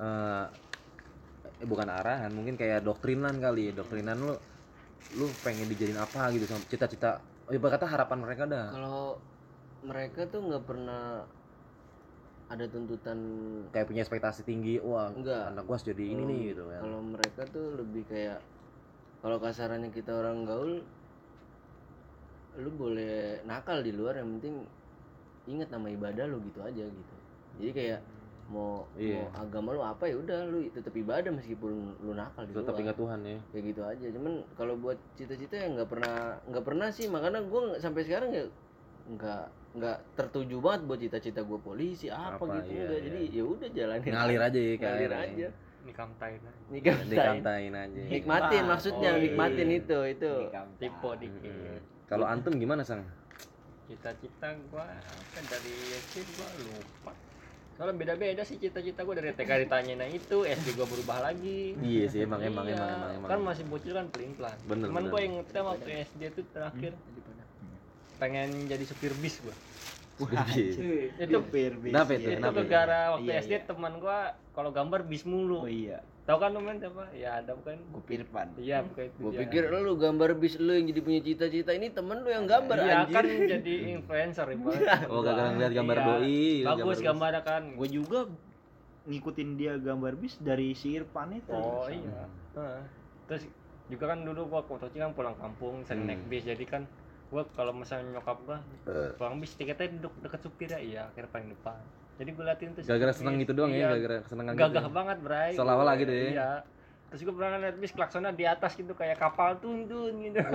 eh 0.00 0.44
eh, 1.60 1.66
bukan 1.68 1.88
arahan 1.92 2.32
mungkin 2.32 2.56
kayak 2.56 2.80
doktrinan 2.80 3.36
kali 3.44 3.68
ya. 3.68 3.72
Doktrinan 3.76 4.16
lu 4.24 4.34
lu 5.16 5.26
pengen 5.44 5.68
dijadiin 5.68 6.00
apa 6.00 6.32
gitu 6.32 6.44
sama 6.48 6.64
cita-cita. 6.68 7.20
Oh 7.48 7.52
ibarat 7.52 7.80
kata 7.80 7.86
harapan 7.88 8.18
mereka 8.24 8.44
dah. 8.44 8.66
Kalau 8.72 9.20
mereka 9.84 10.26
tuh 10.26 10.40
nggak 10.42 10.64
pernah 10.66 11.02
ada 12.48 12.64
tuntutan 12.64 13.18
kayak 13.70 13.86
punya 13.86 14.02
ekspektasi 14.08 14.40
tinggi 14.42 14.80
wah 14.80 15.12
Enggak. 15.12 15.52
anak 15.52 15.62
gua 15.68 15.76
harus 15.76 15.84
jadi 15.84 16.04
ini 16.16 16.22
nih 16.24 16.40
gitu 16.56 16.64
kan 16.66 16.80
Kalau 16.80 17.00
mereka 17.04 17.42
tuh 17.52 17.66
lebih 17.76 18.02
kayak 18.08 18.38
kalau 19.20 19.36
kasarannya 19.36 19.90
kita 19.92 20.16
orang 20.16 20.48
gaul 20.48 20.72
lu 22.58 22.70
boleh 22.74 23.44
nakal 23.44 23.84
di 23.84 23.92
luar 23.92 24.18
yang 24.18 24.40
penting 24.40 24.64
ingat 25.46 25.68
nama 25.70 25.86
ibadah 25.92 26.24
lu 26.26 26.40
gitu 26.42 26.60
aja 26.64 26.84
gitu. 26.84 27.14
Jadi 27.60 27.70
kayak 27.72 28.00
mau 28.48 28.88
Iya. 28.96 29.28
mau 29.28 29.28
agama 29.36 29.68
lu 29.76 29.82
apa 29.84 30.08
ya 30.08 30.16
udah 30.16 30.48
lu 30.48 30.64
tetap 30.72 30.96
ibadah 30.96 31.28
meskipun 31.28 32.00
lu 32.00 32.12
nakal 32.16 32.48
di 32.48 32.56
tetap 32.56 32.74
ingat 32.80 32.96
Tuhan 32.96 33.20
ya 33.22 33.38
Kayak 33.52 33.64
gitu 33.70 33.82
aja. 33.84 34.06
Cuman 34.16 34.32
kalau 34.56 34.74
buat 34.80 34.98
cita-cita 35.20 35.54
ya 35.54 35.68
nggak 35.68 35.88
pernah 35.92 36.40
nggak 36.48 36.64
pernah 36.64 36.88
sih 36.88 37.06
makanya 37.12 37.44
gue 37.44 37.62
sampai 37.78 38.02
sekarang 38.08 38.30
ya 38.32 38.44
nggak 39.08 39.44
nggak 39.78 39.98
tertuju 40.12 40.56
banget 40.58 40.80
buat 40.84 40.98
cita-cita 40.98 41.40
gue 41.40 41.58
polisi 41.58 42.06
apa, 42.06 42.36
Apa, 42.36 42.60
gitu 42.60 42.68
iya, 42.68 42.82
enggak. 42.82 42.92
iya. 42.92 43.06
Jadi 43.06 43.20
ya 43.30 43.44
udah 43.44 43.68
jalanin 43.70 44.10
ngalir 44.10 44.40
aja 44.42 44.58
ya 44.58 44.74
ngalir 44.74 45.10
kayak 45.10 45.28
aja. 45.30 45.48
Nikam 45.80 46.10
tain. 46.18 46.40
Nikah 46.68 46.96
dikantain 47.02 47.72
aja 47.72 48.00
nikmatin 48.04 48.52
Nikmat. 48.58 48.68
maksudnya 48.68 49.10
Oh, 49.10 49.18
nikmatin 49.18 49.68
iya. 49.68 49.78
itu 49.80 49.98
itu 50.06 50.30
Tipe 50.76 51.10
dikit. 51.16 51.48
Mm-mm. 51.48 51.78
kalau 52.04 52.26
antum 52.26 52.52
gimana 52.54 52.82
sang 52.82 53.06
Cita-cita 53.84 54.52
gua 54.68 54.84
apa 54.84 55.40
dari 55.42 55.72
SD 56.04 56.20
gua 56.30 56.48
lupa. 56.60 57.12
Soalnya 57.72 57.94
beda-beda 57.96 58.42
sih 58.42 58.58
cita-cita 58.58 59.00
gua 59.00 59.16
dari 59.16 59.32
TK 59.32 59.64
ditanyain 59.64 59.96
yang 59.96 60.12
itu, 60.12 60.44
SD 60.44 60.76
gua 60.76 60.84
berubah 60.84 61.24
lagi. 61.24 61.72
iya 61.80 62.04
sih 62.04 62.20
emang 62.20 62.42
emang 62.42 62.66
Iya, 62.66 62.76
emang 62.76 62.88
emang, 62.90 63.10
emang. 63.16 63.28
Kan 63.30 63.40
masih 63.40 63.64
bocil 63.64 63.94
kan 63.94 64.06
pelin-pelan. 64.10 64.56
Bener, 64.66 64.86
Cuman 64.88 65.00
bener. 65.00 65.10
gua 65.10 65.20
ingetnya 65.22 65.62
waktu 65.64 65.88
SD 66.04 66.20
tuh 66.32 66.44
terakhir 66.50 66.92
pengen 68.18 68.66
jadi 68.66 68.84
supir 68.84 69.14
bis 69.16 69.38
gua. 69.38 69.54
Bis. 70.50 70.74
itu 71.16 71.30
Supir 71.30 71.72
bis. 71.76 71.90
Kenapa 71.90 72.10
itu? 72.12 72.20
iya. 72.24 72.30
itu 72.32 72.42
Kenapa? 72.42 72.60
gara 72.64 73.00
waktu 73.12 73.24
Iya, 73.24 73.38
SD 73.40 73.52
iya. 73.52 73.60
teman 73.64 73.92
gua 73.96 74.18
kalau 74.50 74.70
gambar 74.70 75.00
bis 75.04 75.22
mulu 75.22 75.62
Oh 75.62 75.70
iya. 75.70 76.02
tahu 76.24 76.36
kan 76.36 76.50
lu 76.50 76.60
men 76.60 76.76
siapa 76.76 77.08
ya 77.14 77.38
ada 77.38 77.54
bukan 77.54 77.78
Gue 77.88 78.02
Irfan. 78.12 78.52
iya 78.56 78.82
bukan 78.82 79.00
itu 79.06 79.16
Gue 79.16 79.30
dia. 79.30 79.40
pikir 79.40 79.62
lu 79.72 79.96
gambar 79.96 80.36
bis 80.36 80.54
lu 80.56 80.70
yang 80.70 80.84
jadi 80.84 81.00
punya 81.00 81.20
cita-cita 81.22 81.72
ini 81.72 81.88
temen 81.88 82.20
lu 82.20 82.28
yang 82.28 82.44
gambar 82.44 82.76
iya 82.76 82.94
anjir. 83.00 83.14
kan 83.14 83.24
jadi 83.48 83.74
influencer 83.94 84.46
ibaratnya. 84.50 84.96
Oh, 85.08 85.22
gara-gara 85.22 85.48
ngeliat 85.50 85.72
gambar 85.72 85.96
Iya. 85.96 86.04
doi. 86.04 86.42
bagus 86.66 86.84
bis. 86.92 87.06
gambarnya 87.06 87.42
kan 87.42 87.62
Gue 87.72 87.88
juga 87.88 88.18
ngikutin 89.06 89.48
dia 89.54 89.72
gambar 89.78 90.12
bis 90.14 90.36
dari 90.36 90.74
si 90.74 90.92
Irfan 90.92 91.32
itu. 91.32 91.48
oh 91.48 91.86
iya 91.86 92.26
Heeh. 92.52 92.80
terus 93.24 93.42
juga 93.88 94.04
kan 94.06 94.20
dulu 94.20 94.40
gua 94.46 94.60
waktu 94.62 94.92
kan 94.92 95.14
pulang 95.14 95.32
kampung 95.34 95.80
sering 95.82 96.04
Hmm. 96.04 96.10
naik 96.10 96.28
bis 96.28 96.44
jadi 96.44 96.64
kan 96.66 96.82
gua 97.28 97.42
kalau 97.52 97.72
misalnya 97.72 98.16
nyokap 98.16 98.38
gua 98.42 98.58
Eh. 98.88 99.12
pulang 99.16 99.36
bis 99.38 99.52
tiketnya 99.52 99.92
duduk 100.00 100.14
deket 100.20 100.40
supir 100.40 100.68
ya 100.72 100.80
iya 100.80 101.02
akhirnya 101.06 101.30
paling 101.30 101.48
depan 101.52 101.76
jadi 102.16 102.30
gua 102.32 102.44
liatin 102.48 102.68
tuh 102.72 102.82
Gara-gara 102.82 103.12
seneng 103.12 103.34
gitu 103.38 103.52
doang 103.52 103.70
Iya, 103.70 103.78
ya, 103.78 103.88
gara-gara 103.92 104.16
kesenangan 104.24 104.52
gitu. 104.52 104.62
gagah 104.64 104.86
banget 104.88 105.18
bray 105.20 105.52
Seolah-olah 105.52 105.94
gitu 106.00 106.12
ya. 106.12 106.24
iya 106.32 106.50
terus 107.08 107.24
gue 107.24 107.32
pernah 107.32 107.56
liat 107.56 107.76
bis 107.80 107.92
klaksonnya 107.96 108.36
di 108.36 108.44
atas 108.44 108.76
gitu 108.76 108.92
kayak 108.92 109.16
kapal 109.16 109.56
tuntun 109.56 110.12
gitu 110.20 110.36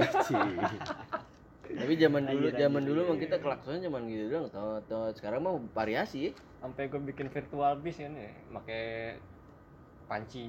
Tapi 1.63 1.93
zaman 1.97 2.21
dulu 2.27 2.47
zaman 2.53 2.83
dulu 2.85 2.99
mah 3.09 3.17
kita 3.17 3.35
kelaksonnya 3.39 3.87
zaman 3.87 4.05
gitu 4.05 4.23
doang. 4.29 4.45
Tau 4.85 5.09
sekarang 5.15 5.41
mah 5.41 5.57
variasi. 5.73 6.35
sampai 6.61 6.87
gue 6.87 7.01
bikin 7.01 7.27
virtual 7.27 7.75
bis 7.81 7.99
kan 7.99 8.13
ya 8.13 8.31
pakai 8.53 8.83
panci 10.07 10.47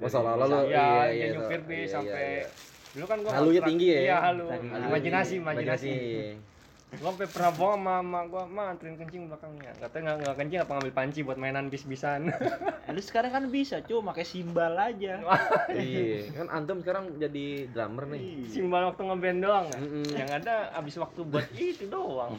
Oh, 0.00 0.08
seolah-olah 0.08 0.48
lu- 0.48 0.72
iya, 0.72 0.80
iya, 0.80 0.88
iya, 1.12 1.12
iya, 1.12 1.26
nyupir 1.36 1.60
iya, 1.60 1.68
bis 1.68 1.84
iya, 1.84 1.88
sampai 1.92 2.26
iya. 2.40 2.48
Dulu 2.92 3.04
kan 3.06 3.18
gua 3.20 3.32
Halunya 3.32 3.62
tinggi 3.64 3.86
ya? 3.88 4.00
iya 4.00 4.16
halu 4.20 4.46
imajinasi 4.60 5.40
imajinasi 5.40 5.90
gua 6.92 7.08
sampai 7.08 7.24
pernah 7.24 7.50
bohong 7.50 7.80
sama 7.80 7.94
mama 8.04 8.20
gua 8.28 8.44
ma 8.44 8.62
anterin 8.68 9.00
kencing 9.00 9.24
belakangnya 9.24 9.72
katanya 9.80 10.12
nggak 10.12 10.16
nggak 10.22 10.36
kencing 10.36 10.60
apa 10.60 10.70
ngambil 10.76 10.92
panci 10.92 11.20
buat 11.24 11.38
mainan 11.40 11.66
bis 11.66 11.84
bisan 11.84 12.28
Lu 12.92 13.00
sekarang 13.00 13.32
kan 13.32 13.44
bisa, 13.48 13.80
cuy, 13.80 14.04
pakai 14.04 14.20
simbal 14.20 14.76
aja. 14.76 15.16
Iya, 15.72 16.28
kan 16.34 16.46
antum 16.52 16.84
sekarang 16.84 17.16
jadi 17.16 17.64
drummer 17.72 18.04
nih. 18.12 18.44
simbol 18.44 18.84
waktu 18.84 19.00
ngeband 19.00 19.38
doang 19.40 19.64
ya? 19.64 19.78
Yang 20.20 20.30
ada 20.44 20.54
habis 20.76 21.00
waktu 21.00 21.20
buat 21.24 21.46
itu 21.56 21.88
doang 21.88 22.36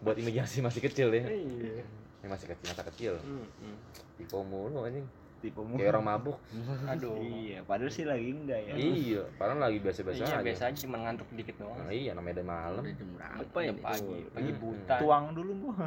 Buat 0.00 0.16
imajinasi 0.16 0.64
masih 0.64 0.80
kecil 0.80 1.12
ya. 1.12 1.28
iya 1.28 1.84
Yang 2.24 2.30
masih 2.32 2.46
kecil, 2.48 2.66
masa 2.72 2.84
kecil. 2.88 3.12
Mm-mm. 3.20 3.74
Tipe 4.16 4.32
mulu 4.38 4.80
anjing. 4.80 5.04
Tipe 5.36 5.60
Kayak 5.76 5.92
orang 5.92 6.06
mabuk. 6.06 6.36
aduh 6.90 7.16
Iya, 7.18 7.60
padahal 7.62 7.88
sih 7.88 8.02
lagi 8.02 8.28
enggak 8.28 8.60
ya. 8.62 8.72
Iya, 8.74 9.22
padahal 9.36 9.60
lagi 9.62 9.78
biasa-biasa 9.78 10.18
iya 10.18 10.26
aja. 10.32 10.42
biasa 10.42 10.62
aja 10.66 10.78
cuma 10.82 10.96
ngantuk 10.98 11.28
dikit 11.32 11.56
doang 11.56 11.76
Nah, 11.76 11.90
iya, 11.90 12.10
namanya 12.12 12.34
dari 12.36 12.48
malam. 12.48 12.82
Udah 12.82 12.94
jam 12.94 13.08
berapa 13.12 13.40
Udah 13.42 13.62
ini? 13.62 13.80
pagi 13.80 14.18
pagi 14.30 14.50
Hmm. 14.50 14.60
buta 14.60 14.94
Tuang 14.98 15.24
dulu, 15.32 15.52
Bu. 15.54 15.68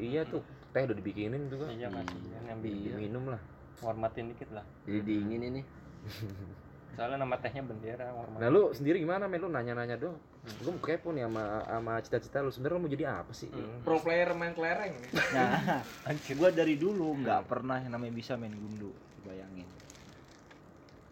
Iya 0.00 0.22
tuh, 0.24 0.42
teh 0.70 0.82
udah 0.84 0.94
dibikinin 0.94 1.46
tuh 1.46 1.58
kan. 1.58 1.68
iya 1.68 1.86
kasihan 1.88 2.44
yang 2.46 2.58
bikin 2.60 2.94
Diminum 2.94 3.24
lah. 3.28 3.40
hormatin 3.78 4.30
dikit 4.30 4.50
lah 4.52 4.62
Jadi 4.84 5.00
dingin 5.02 5.42
ini. 5.44 5.62
soalnya 6.98 7.22
nama 7.22 7.38
tehnya 7.38 7.62
bendera 7.62 8.10
hormat 8.10 8.42
Nah 8.42 8.48
lu 8.50 8.74
sendiri 8.74 8.98
gimana 8.98 9.30
men? 9.30 9.38
Lu 9.38 9.46
nanya-nanya 9.46 9.94
dong. 9.94 10.18
Gue 10.58 10.74
mau 10.74 10.82
kepo 10.82 11.14
nih 11.14 11.30
sama 11.30 11.42
sama 11.62 11.92
cita-cita 12.02 12.42
lu. 12.42 12.50
Sebenarnya 12.50 12.74
lu 12.74 12.82
mau 12.82 12.90
jadi 12.90 13.04
apa 13.06 13.30
sih? 13.30 13.46
Hmm. 13.46 13.86
pro 13.86 14.02
player 14.02 14.34
main 14.34 14.50
kelereng 14.50 14.98
Nah, 15.14 15.86
gua 16.42 16.50
dari 16.50 16.74
dulu 16.74 17.22
nggak 17.22 17.46
pernah 17.46 17.78
yang 17.78 17.94
namanya 17.94 18.18
bisa 18.18 18.34
main 18.34 18.50
gundu. 18.50 18.90
Bayangin. 19.22 19.70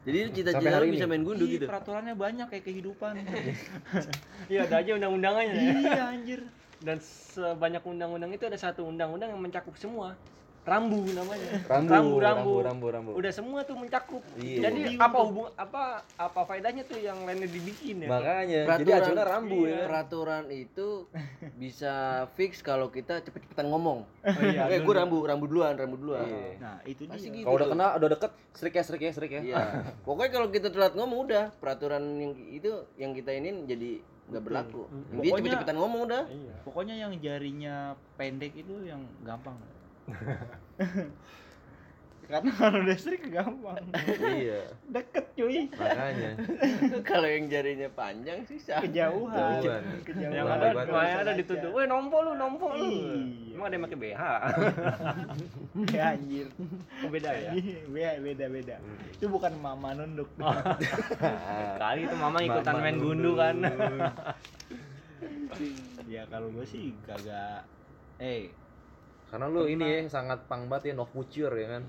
Jadi 0.03 0.19
Sampai 0.27 0.35
cita-cita 0.35 0.77
lu 0.83 0.87
bisa 0.91 1.07
main 1.07 1.23
gundu 1.23 1.45
Ih, 1.47 1.53
gitu. 1.55 1.67
Peraturannya 1.71 2.15
banyak 2.19 2.47
kayak 2.51 2.65
kehidupan. 2.67 3.15
iya 4.51 4.67
ada 4.67 4.83
aja 4.83 4.91
undang-undangannya 4.99 5.55
ya. 5.55 5.63
iya, 5.87 6.03
anjir. 6.11 6.43
dan 6.77 7.01
sebanyak 7.01 7.81
undang-undang 7.89 8.29
itu 8.37 8.45
ada 8.45 8.59
satu 8.61 8.85
undang-undang 8.85 9.33
yang 9.33 9.41
mencakup 9.41 9.73
semua 9.81 10.13
rambu 10.67 10.99
namanya 11.09 11.63
Rambu, 11.65 11.87
rambu 11.89 12.17
rambu, 12.19 12.53
rambu, 12.61 12.87
rambu. 12.91 13.11
udah 13.15 13.31
semua 13.31 13.63
tuh 13.63 13.79
mencakup 13.79 14.19
Iya. 14.35 14.67
jadi 14.67 14.99
apa 14.99 15.19
hubung 15.23 15.47
apa 15.55 15.83
apa 16.13 16.41
faedahnya 16.43 16.83
tuh 16.83 16.99
yang 16.99 17.23
lainnya 17.23 17.47
dibikin 17.47 18.03
ya 18.03 18.09
Makanya, 18.09 18.61
jadi 18.67 18.67
Peraturan- 18.67 18.99
acuannya 19.01 19.25
rambu 19.25 19.59
Iya. 19.61 19.71
ya. 19.71 19.85
Peraturan 19.87 20.45
itu 20.49 20.89
bisa 21.55 21.95
fix 22.35 22.61
kalau 22.61 22.89
kita 22.89 23.21
cepet-cepetan 23.21 23.67
ngomong. 23.67 24.03
Oh, 24.03 24.43
iya, 24.43 24.67
eh, 24.69 24.81
gue 24.81 24.91
rambu, 24.93 25.23
rambu 25.23 25.47
duluan, 25.47 25.73
rambu 25.73 25.97
duluan. 25.97 26.27
Iya. 26.27 26.59
Nah, 26.59 26.77
itu 26.85 27.03
Pasti 27.07 27.29
dia. 27.29 27.37
gitu. 27.37 27.47
Kalau 27.47 27.57
udah 27.57 27.69
kena, 27.69 27.87
udah 27.95 28.09
deket, 28.11 28.31
strik 28.53 28.75
ya, 28.75 28.83
strik 28.83 29.03
ya, 29.03 29.13
strik 29.13 29.33
ya. 29.33 29.41
Iya. 29.45 29.57
Pokoknya 30.05 30.31
kalau 30.33 30.49
kita 30.49 30.69
telat 30.69 30.93
ngomong 30.93 31.19
udah 31.25 31.55
peraturan 31.55 32.03
yang 32.17 32.33
itu 32.51 32.71
yang 32.97 33.13
kita 33.13 33.31
ini 33.33 33.65
jadi 33.65 33.91
nggak 34.27 34.43
berlaku. 34.43 34.83
Dia 34.83 34.99
Pokoknya- 35.15 35.31
cepet-cepetan 35.55 35.77
ngomong 35.77 36.01
udah. 36.05 36.23
iya 36.27 36.55
Pokoknya 36.61 36.95
yang 36.99 37.13
jarinya 37.17 37.77
pendek 38.17 38.53
itu 38.57 38.75
yang 38.83 38.99
gampang. 39.23 39.55
Karena 42.27 42.51
kalau 42.59 42.83
listrik 42.83 43.23
gampang. 43.31 43.79
iya, 44.35 44.67
Deket 44.85 45.31
cuy. 45.39 45.71
makanya. 45.71 46.35
kalau 47.15 47.31
yang 47.31 47.47
jarinya 47.47 47.87
panjang 47.95 48.43
susah. 48.43 48.83
Kejauhan. 48.83 49.63
Jauhan. 49.63 49.83
Kejauhan. 50.03 50.35
yang 50.35 50.47
ada 50.51 50.75
makanya 50.75 51.23
ada 51.23 51.33
dituduh 51.39 51.71
weh 51.71 51.87
nompo 51.87 52.19
lu 52.19 52.35
nompo 52.35 52.67
lu 52.75 52.83
Iya. 52.83 53.55
emang 53.55 53.67
ada 53.71 53.75
yang 53.79 53.85
pakai 53.87 53.99
BH 54.03 54.23
Ya 55.95 56.05
anjir. 56.19 56.47
Oh, 56.99 57.11
beda 57.15 57.31
ya 57.31 57.51
Iya, 57.55 57.71
beda 57.87 58.11
beda 58.19 58.45
beda. 58.51 58.77
Itu 59.15 59.31
bukan 59.31 59.53
mama 59.57 59.95
nunduk. 59.95 60.27
kali 61.79 62.11
itu 62.11 62.17
mama 62.19 62.43
ikutan 62.43 62.75
Mama 62.75 62.83
main 62.83 62.99
gundu 62.99 63.39
kan 63.39 63.55
ya 66.07 66.27
kalau 66.27 66.51
gue 66.51 66.67
sih 66.67 66.91
kagak 67.07 67.63
eh 68.19 68.51
Karena 69.27 69.47
lu 69.47 69.67
ini 69.67 69.83
ya, 69.83 70.01
sangat 70.09 70.47
pang 70.47 70.65
banget 70.67 70.91
ya, 70.91 70.95
no 70.95 71.05
future 71.05 71.51
ya 71.51 71.69
kan. 71.73 71.85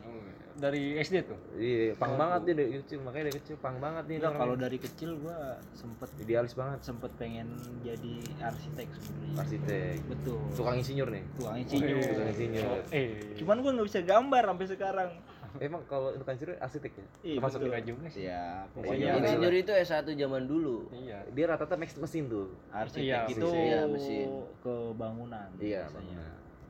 dari 0.57 0.97
SD 0.97 1.21
tuh 1.21 1.37
Iya, 1.53 1.93
pang 1.93 2.17
banget 2.17 2.49
dia 2.49 2.55
dari 2.57 2.71
kecil, 2.75 2.97
makanya 2.99 3.29
dari 3.29 3.37
kecil 3.37 3.55
pang 3.61 3.77
banget 3.77 4.09
nih. 4.09 4.17
enggak 4.17 4.33
kalau 4.35 4.55
dari 4.57 4.77
kecil 4.81 5.13
gue 5.15 5.39
sempet 5.71 6.09
idealis 6.17 6.57
banget, 6.57 6.81
sempet 6.81 7.13
pengen 7.13 7.45
jadi 7.85 8.15
arsitek 8.41 8.89
sebenarnya. 8.89 9.37
arsitek. 9.37 9.97
Betul. 10.09 10.41
Tukang 10.57 10.81
insinyur 10.81 11.13
nih. 11.13 11.21
Tukang 11.37 11.61
insinyur. 11.61 12.01
Tukang 12.01 12.29
insinyur. 12.33 12.69
eh 12.89 13.07
Cuman 13.37 13.61
gue 13.61 13.71
nggak 13.71 13.85
bisa 13.85 14.01
gambar 14.01 14.43
sampai 14.47 14.65
sekarang. 14.67 15.09
Emang 15.61 15.81
kalau 15.85 16.09
tukang 16.17 16.33
insinyur 16.33 16.57
arsitek 16.57 16.91
ya? 16.91 17.05
Iya 17.23 17.37
betul. 17.39 17.61
enggak 17.63 17.83
juga 17.85 18.05
sih 18.09 18.19
Ya, 18.19 18.25
Iya, 18.25 18.45
pokoknya 18.73 18.97
iya. 18.97 19.13
Insinyur 19.15 19.53
itu 19.53 19.71
S1 19.77 19.93
zaman 20.09 20.43
dulu. 20.43 20.77
iya 20.91 21.21
Dia 21.29 21.45
rata-rata 21.47 21.77
max 21.77 21.93
mesin 21.95 22.25
tuh. 22.25 22.49
arsitek 22.73 23.05
Iya, 23.05 23.19
itu 23.29 23.45
mesin. 23.45 23.61
Iya, 23.63 23.81
mesin. 23.85 24.27
ke 24.57 24.73
bangunan. 24.97 25.49
Iya, 25.55 25.85
biasanya. 25.85 26.25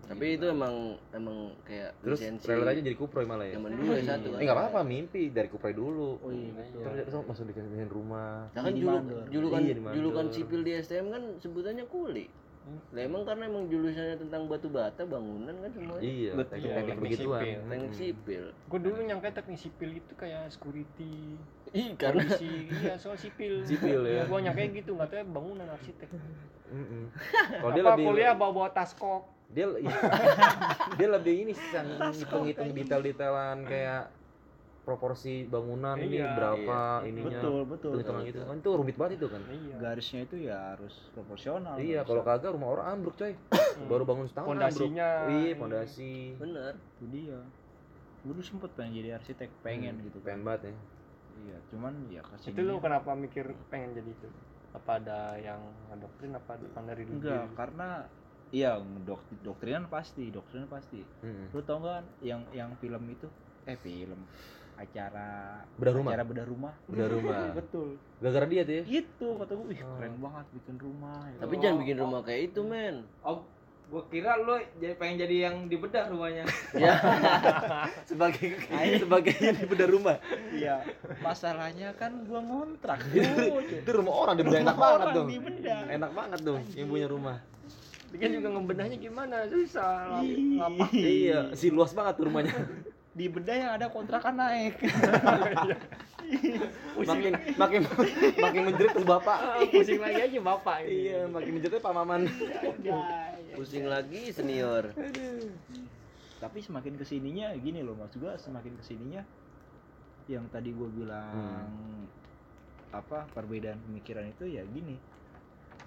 Tapi 0.08 0.40
itu 0.40 0.46
emang 0.48 0.74
emang 1.12 1.52
kayak 1.68 1.92
Terus 2.00 2.20
aja 2.24 2.80
jadi 2.80 2.96
kuproy 2.96 3.28
malah 3.28 3.44
ya. 3.44 3.60
zaman 3.60 3.76
dulu 3.76 3.92
S1 3.94 4.24
kan. 4.24 4.40
Eh 4.40 4.44
nggak 4.48 4.58
apa-apa, 4.58 4.80
mimpi 4.82 5.30
dari 5.30 5.52
kuproy 5.52 5.76
dulu. 5.76 6.16
Oh 6.24 6.32
iya. 6.32 6.64
Terus 6.74 7.12
terus 7.12 7.26
masuk 7.28 7.44
dikasihin 7.52 7.92
rumah. 7.92 8.48
Nah 8.56 8.62
kan 8.64 8.72
Di 8.72 8.80
juluk, 8.80 9.00
mandor. 9.04 9.24
julukan 9.28 9.60
Iya, 9.60 9.74
di 9.76 9.82
julukan 9.94 10.26
sipil 10.32 10.60
di 10.64 10.72
STM 10.80 11.08
kan 11.12 11.24
sebutannya 11.38 11.86
kuli. 11.86 12.28
Lah 12.92 13.00
emang 13.00 13.24
karena 13.24 13.48
emang 13.48 13.72
jurusannya 13.72 14.20
tentang 14.20 14.44
batu 14.48 14.68
bata 14.68 15.00
bangunan 15.04 15.56
kan 15.56 15.72
semuanya. 15.72 16.04
Iya, 16.04 16.32
Betul. 16.36 16.52
teknik 16.52 16.64
Iya, 16.64 16.76
teknik 16.76 16.88
teknik 16.90 17.04
begituan. 17.08 17.40
sipil. 17.40 17.60
Teknik 17.64 17.94
sipil. 17.96 18.44
gue 18.52 18.80
dulu 18.84 19.00
nyangka 19.04 19.30
teknik 19.32 19.60
sipil 19.60 19.90
itu 19.94 20.14
kayak 20.16 20.44
security 20.48 21.16
Ih 21.70 21.92
karena 21.96 22.24
polisi 22.24 22.72
iya 22.74 22.96
soal 22.96 23.16
sipil 23.16 23.60
Sipil, 23.64 24.00
ya. 24.04 24.24
gue 24.24 24.40
nyangka 24.40 24.64
gitu 24.74 24.96
nggak 24.96 25.08
tahu 25.10 25.20
bangunan 25.32 25.68
arsitek 25.70 26.08
Mm-mm. 26.68 27.04
Kalau 27.60 27.72
dia 27.72 27.84
apa 27.84 27.92
lebih 27.94 28.06
kuliah 28.06 28.34
bawa 28.36 28.52
bawa 28.54 28.70
tas 28.72 28.92
kok 28.92 29.24
dia 29.48 29.66
dia 30.98 31.08
lebih 31.08 31.34
ini 31.44 31.54
sih 31.56 31.70
yang 31.72 31.88
hitung-hitung 32.12 32.70
detail-detailan 32.72 33.64
kayak 33.64 34.12
proporsi 34.84 35.44
bangunan 35.44 36.00
ini 36.00 36.16
Iya, 36.16 36.32
berapa 36.32 37.04
ininya. 37.04 37.28
Betul, 37.28 37.60
betul. 37.68 37.92
Hitung-hitungan 38.00 38.24
gitu. 38.24 38.40
Kan 38.48 38.58
itu 38.64 38.70
rumit 38.72 38.96
banget 38.96 39.14
itu 39.20 39.28
kan. 39.28 39.42
iya 39.44 39.76
Garisnya 39.78 40.22
itu 40.24 40.36
ya 40.40 40.58
harus 40.72 40.96
proporsional. 41.12 41.76
Iya, 41.76 42.08
kalau 42.08 42.24
kagak 42.24 42.56
rumah 42.56 42.70
orang 42.72 42.86
ambruk 42.96 43.20
coy. 43.20 43.36
Baru 43.92 44.08
bangun 44.08 44.32
setahun 44.32 44.48
Pondasinya. 44.48 45.10
Iya, 45.28 45.60
pondasi. 45.60 46.40
bener. 46.40 46.80
itu 46.80 47.06
dia. 47.12 47.40
Gue 48.24 48.32
dulu 48.32 48.40
sempet 48.42 48.72
pengen 48.80 48.96
jadi 48.96 49.20
arsitek, 49.20 49.52
pengen 49.60 50.00
Hmm, 50.00 50.06
gitu 50.08 50.18
kan. 50.24 50.28
Pengen 50.32 50.44
banget 50.44 50.62
ya. 50.64 50.74
Iya, 51.38 51.58
cuman 51.70 51.94
ya 52.08 52.22
kasih 52.26 52.50
itu 52.50 52.62
lu 52.64 52.76
kenapa 52.80 53.12
mikir 53.14 53.46
pengen 53.68 53.92
jadi 53.94 54.10
itu 54.10 54.28
apa 54.72 54.92
ada 54.98 55.36
yang 55.38 55.62
ngedoktrin 55.88 56.34
apa 56.34 56.58
bukan 56.58 56.84
dari 56.86 57.04
lu 57.04 57.14
enggak 57.14 57.46
karena 57.54 57.90
iya 58.50 58.72
dok 59.02 59.20
doktrinan 59.42 59.86
pasti 59.86 60.28
doktrinan 60.28 60.66
pasti 60.66 61.02
Mm. 61.20 61.52
lu 61.52 61.62
tau 61.62 61.78
nggak 61.78 62.00
yang 62.22 62.42
yang 62.52 62.72
film 62.76 63.04
itu 63.08 63.28
eh 63.64 63.76
film 63.76 64.22
acara 64.74 65.58
Bedah 65.74 65.90
rumah. 65.92 66.12
acara 66.12 66.24
bedah 66.24 66.46
rumah 66.46 66.74
Bedah 66.86 67.08
rumah. 67.12 67.50
betul 67.52 67.98
Gara-gara 68.18 68.46
dia 68.46 68.62
tuh 68.62 68.76
ya. 68.76 68.84
itu 68.86 69.28
kata 69.34 69.52
gue 69.52 69.68
ih 69.70 69.82
Oh. 69.82 69.96
keren 69.96 70.16
banget 70.18 70.46
bikin 70.54 70.76
rumah 70.78 71.22
ya. 71.28 71.38
Tapi 71.40 71.54
Oh, 71.54 71.60
jangan 71.60 71.78
bikin 71.80 71.96
oh. 71.96 72.02
rumah 72.04 72.20
kayak 72.22 72.42
itu 72.48 72.62
men. 72.62 72.96
oh 73.22 73.42
Gua 73.88 74.04
kira 74.06 74.36
lu 74.36 74.52
jadi 74.76 74.94
pengen 74.94 75.16
jadi 75.18 75.36
yang 75.48 75.56
dibedah 75.66 76.12
rumahnya. 76.12 76.44
ya 76.78 76.92
sebagai 78.04 78.60
sebagai 78.98 79.32
yang 79.34 79.56
bedah 79.64 79.88
rumah 79.88 80.16
iya 80.52 80.84
masalahnya 81.22 81.94
kan 81.94 82.12
gua 82.24 82.42
ngontrak 82.42 83.00
itu 83.10 83.88
rumah 83.90 84.14
orang 84.18 84.36
dibedah 84.36 84.60
enak 84.62 84.76
banget 84.78 85.08
dong 85.14 85.28
dibedah. 85.30 85.80
enak 85.88 86.12
banget 86.12 86.40
dong 86.44 86.62
yang 86.70 86.88
punya 86.88 87.08
rumah 87.08 87.38
Dia 88.08 88.18
kan 88.18 88.30
juga 88.32 88.48
ngebedahnya 88.50 88.98
gimana? 88.98 89.36
Susah. 89.46 90.20
lap- 90.20 90.28
lapak. 90.58 90.90
iya 90.96 91.52
si 91.54 91.68
luas 91.68 91.92
banget 91.92 92.14
tuh 92.16 92.26
rumahnya. 92.28 92.56
Di 93.12 93.26
bedah 93.28 93.56
yang 93.56 93.72
ada 93.74 93.90
kontrakan 93.90 94.38
naik. 94.38 94.78
Makin 96.98 97.34
makin 97.56 97.82
makin 98.36 98.62
menjerit 98.68 98.92
tuh 98.94 99.08
bapak. 99.08 99.38
Ah, 99.38 99.64
Pusing 99.64 99.98
lagi 99.98 100.20
aja 100.22 100.38
bapak 100.38 100.78
ini. 100.84 101.08
iya 101.08 101.20
makin 101.26 101.52
menjeritnya 101.56 101.80
pak 101.80 101.94
maman. 101.94 102.22
Pusing 103.54 103.86
lagi 103.88 104.30
senior. 104.30 104.92
Tapi 106.38 106.58
semakin 106.60 106.94
ke 106.94 107.06
sininya 107.08 107.50
gini 107.56 107.82
loh 107.82 107.96
maksud 107.96 108.20
gua 108.20 108.36
semakin 108.36 108.76
ke 108.76 108.84
sininya 108.84 109.24
yang 110.28 110.46
tadi 110.52 110.70
gua 110.70 110.86
bilang 110.88 111.66
apa 112.88 113.26
perbedaan 113.32 113.80
pemikiran 113.82 114.28
itu 114.28 114.48
ya 114.48 114.64
gini 114.66 114.96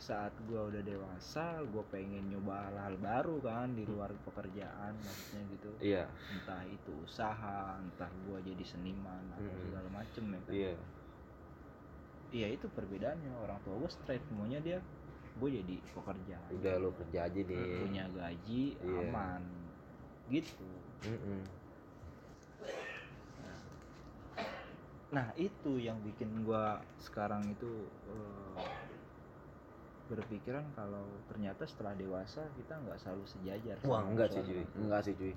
saat 0.00 0.32
gua 0.48 0.72
udah 0.72 0.80
dewasa 0.80 1.60
gua 1.68 1.84
pengen 1.92 2.24
nyoba 2.32 2.72
hal-hal 2.72 2.96
baru 2.96 3.36
kan 3.44 3.68
di 3.76 3.84
luar 3.84 4.08
pekerjaan 4.24 4.96
maksudnya 4.96 5.42
gitu. 5.52 5.70
Iya. 5.78 6.04
Entah 6.32 6.64
itu 6.64 6.92
usaha 7.04 7.76
entah 7.76 8.08
gua 8.24 8.40
jadi 8.40 8.64
seniman 8.64 9.20
atau 9.36 9.44
Hmm. 9.44 9.62
segala 9.68 9.88
macem 9.92 10.24
ya 10.24 10.40
kan. 10.40 10.52
Iya. 10.56 10.74
Iya 12.30 12.46
itu 12.56 12.66
perbedaannya. 12.66 13.32
Orang 13.44 13.60
tua 13.60 13.76
gua 13.76 13.90
straight 13.92 14.24
maunya 14.32 14.58
dia 14.58 14.80
gue 15.30 15.50
jadi 15.52 15.76
pekerja. 15.96 16.36
Udah 16.52 16.74
lu 16.76 16.90
kerja 16.96 17.28
aja 17.28 17.40
nih. 17.40 17.64
Punya 17.80 18.04
gaji 18.12 18.64
Iya. 18.76 19.00
aman 19.04 19.42
gitu. 20.28 20.68
Mm-mm. 21.04 21.40
Nah 25.10 25.26
itu 25.34 25.72
yang 25.76 25.98
bikin 26.06 26.46
gua 26.46 26.78
sekarang 27.02 27.42
itu 27.50 27.66
eh, 28.06 28.62
berpikiran 30.10 30.66
kalau 30.74 31.06
ternyata 31.30 31.62
setelah 31.64 31.94
dewasa 31.94 32.42
kita 32.58 32.74
nggak 32.74 32.98
selalu 32.98 33.24
sejajar. 33.30 33.76
wah 33.86 34.02
sama 34.02 34.10
enggak 34.10 34.28
sih 34.34 34.42
cuy 34.42 34.64
enggak 34.74 35.00
sih 35.06 35.14
cuy 35.14 35.34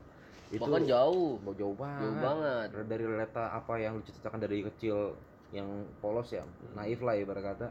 itu 0.54 0.62
bahkan 0.62 0.86
jauh. 0.86 1.42
Mau 1.42 1.54
jauh 1.58 1.74
banget. 1.74 2.06
Jauh 2.06 2.18
banget. 2.22 2.68
Dari 2.86 3.06
leta 3.10 3.44
apa 3.58 3.74
yang 3.82 3.98
lu 3.98 4.06
cita-citakan 4.06 4.40
dari 4.46 4.62
kecil 4.62 5.18
yang 5.50 5.70
polos 5.98 6.30
ya 6.30 6.46
naif 6.78 7.02
lah 7.02 7.18
ibarat 7.18 7.42
kata. 7.42 7.68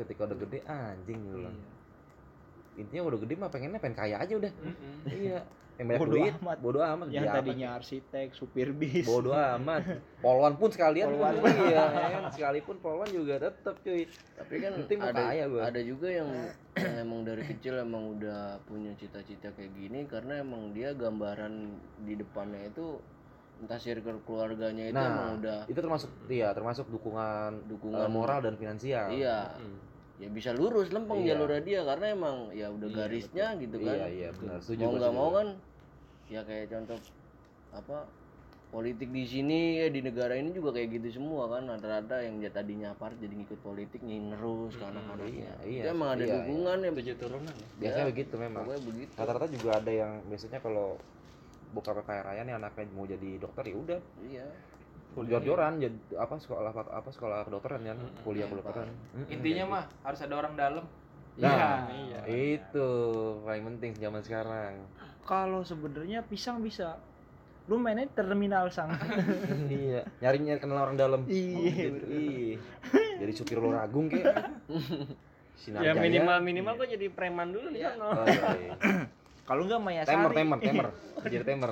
Ketika 0.00 0.24
udah 0.24 0.38
gede 0.40 0.58
anjing 0.64 1.20
lu 1.28 1.44
bilang. 1.44 1.56
Iya. 1.56 1.68
intinya 2.78 3.12
udah 3.12 3.18
gede 3.20 3.34
mah 3.36 3.50
pengennya 3.52 3.76
pengen 3.82 3.96
kaya 3.98 4.16
aja 4.16 4.34
udah. 4.40 4.52
Iya 5.04 5.44
yang 5.80 5.88
banyak 5.88 6.02
Bodo 6.02 6.12
duit 6.12 6.34
amat. 6.36 6.58
bodo 6.60 6.80
amat 6.84 7.06
Yang 7.08 7.26
tadinya 7.32 7.68
arsitek, 7.72 8.28
supir 8.30 8.68
bis. 8.70 9.00
bodo 9.02 9.32
amat 9.32 9.80
polwan 10.20 10.54
pun 10.54 10.68
sekalian 10.68 11.08
Polwan. 11.08 11.40
iya 11.40 11.82
ya 11.88 12.08
kan 12.10 12.24
sekalipun 12.30 12.76
polwan 12.78 13.08
juga 13.08 13.40
tetep 13.40 13.80
cuy 13.80 14.04
tapi 14.36 14.54
kan 14.58 14.72
Penting 14.76 14.98
ada 15.00 15.22
kaya 15.24 15.44
gua. 15.46 15.60
ada 15.64 15.80
juga 15.80 16.08
yang, 16.12 16.28
yang 16.76 16.94
emang 17.04 17.24
dari 17.24 17.42
kecil 17.46 17.80
emang 17.80 18.12
udah 18.12 18.60
punya 18.62 18.92
cita-cita 18.92 19.48
kayak 19.50 19.72
gini 19.72 20.04
karena 20.04 20.38
emang 20.38 20.70
dia 20.70 20.92
gambaran 20.92 21.72
di 21.98 22.14
depannya 22.14 22.60
itu 22.66 23.00
entah 23.56 23.76
circle 23.76 24.20
keluarganya 24.20 24.84
itu 24.86 24.94
Nah, 24.94 25.08
emang 25.08 25.28
udah 25.38 25.58
itu 25.64 25.76
termasuk 25.76 26.12
iya 26.26 26.52
termasuk 26.52 26.88
dukungan 26.88 27.64
Dukungan. 27.66 28.04
eh, 28.04 28.10
moral 28.10 28.40
dan 28.42 28.54
finansial 28.54 29.08
iya 29.10 29.48
ya 30.16 30.28
bisa 30.28 30.52
lurus 30.52 30.88
lempeng 30.90 31.20
Iya. 31.20 31.32
jalurnya 31.32 31.62
dia 31.62 31.80
karena 31.82 32.06
emang 32.10 32.36
ya 32.50 32.68
udah 32.68 32.84
Iya, 32.86 32.96
garisnya 32.98 33.46
gitu 33.56 33.76
kan 33.78 33.94
iya 33.94 34.06
iya 34.06 34.28
benar 34.30 34.60
setuju 34.60 34.82
mau 34.82 34.92
nggak 34.94 35.14
mau 35.14 35.30
kan 35.30 35.48
ya 36.30 36.46
kayak 36.46 36.70
contoh 36.70 36.98
apa 37.74 38.06
politik 38.70 39.10
di 39.10 39.26
sini 39.26 39.82
ya 39.82 39.86
di 39.90 39.98
negara 39.98 40.38
ini 40.38 40.54
juga 40.54 40.78
kayak 40.78 41.02
gitu 41.02 41.18
semua 41.18 41.50
kan 41.50 41.66
rata-rata 41.66 42.22
yang 42.22 42.38
dia 42.38 42.54
tadinya 42.54 42.94
apart 42.94 43.18
jadi 43.18 43.34
ngikut 43.34 43.58
politik 43.66 43.98
ngerus 44.06 44.78
ke 44.78 44.84
anak-anaknya 44.86 45.52
iya, 45.66 45.82
itu 45.82 45.88
emang 45.90 46.14
ada 46.14 46.22
iya, 46.22 46.34
dukungan 46.38 46.78
ya. 46.86 46.90
Tujuh 46.94 47.16
turunan 47.18 47.50
ya. 47.50 47.66
biasanya 47.82 48.06
Ya, 48.06 48.10
begitu 48.14 48.34
memang. 48.38 48.62
Begitu. 48.70 49.12
Rata-rata 49.18 49.46
juga 49.50 49.70
ada 49.82 49.90
yang 49.90 50.12
biasanya 50.30 50.58
kalau 50.62 50.88
buka 51.74 51.90
kaya 52.06 52.22
raya 52.22 52.42
nih 52.46 52.54
anaknya 52.54 52.86
mau 52.94 53.06
jadi 53.10 53.30
dokter 53.42 53.64
ya 53.66 53.74
udah. 53.74 54.00
Iya. 54.22 54.46
Jor-joran 55.18 55.82
jadi 55.82 55.98
apa 56.14 56.38
sekolah 56.38 56.70
apa, 56.70 57.10
sekolah 57.10 57.38
kedokteran 57.50 57.82
kan 57.82 57.98
kuliah 58.22 58.46
kedokteran. 58.46 58.86
Mm-mm, 59.18 59.34
Intinya 59.34 59.64
mah 59.66 59.84
harus 60.06 60.22
ada 60.22 60.34
orang 60.38 60.54
dalam. 60.54 60.86
nah 61.40 61.88
iya. 61.88 62.20
itu 62.26 62.88
paling 63.46 63.64
penting 63.64 63.96
zaman 63.96 64.20
sekarang 64.20 64.76
Kalau 65.22 65.60
sebenarnya 65.60 66.22
pisang 66.22 66.58
bisa. 66.58 66.98
Lu 67.64 67.76
mainnya 67.76 68.08
terminal 68.08 68.66
sang. 68.68 68.90
iya 69.70 70.02
nyari 70.18 70.38
nyari 70.40 70.58
kenal 70.58 70.80
orang 70.80 70.96
dalam 70.96 71.20
Iya, 71.24 71.70
gitu. 71.70 72.04
Ih. 72.08 72.54
jadi 73.16 73.32
supir 73.32 73.56
lo 73.56 73.70
ragung 73.70 74.08
kek 74.08 74.26
Sinar 75.54 75.78
Ya 75.80 75.92
minimal 75.92 76.40
minimal 76.40 76.72
kok 76.74 76.88
jadi 76.88 77.06
preman 77.08 77.52
dulu 77.52 77.68
Iya. 77.70 77.94
sana. 77.94 78.04
Oh, 78.10 78.24
iya, 78.24 78.48
iya. 78.56 78.72
Kalau 79.46 79.62
enggak 79.62 79.78
Maya 79.78 80.02
temer 80.02 80.24
Sari. 80.24 80.36
temer 80.36 80.58
temer 80.60 80.86
jadi 81.30 81.44
temer 81.44 81.70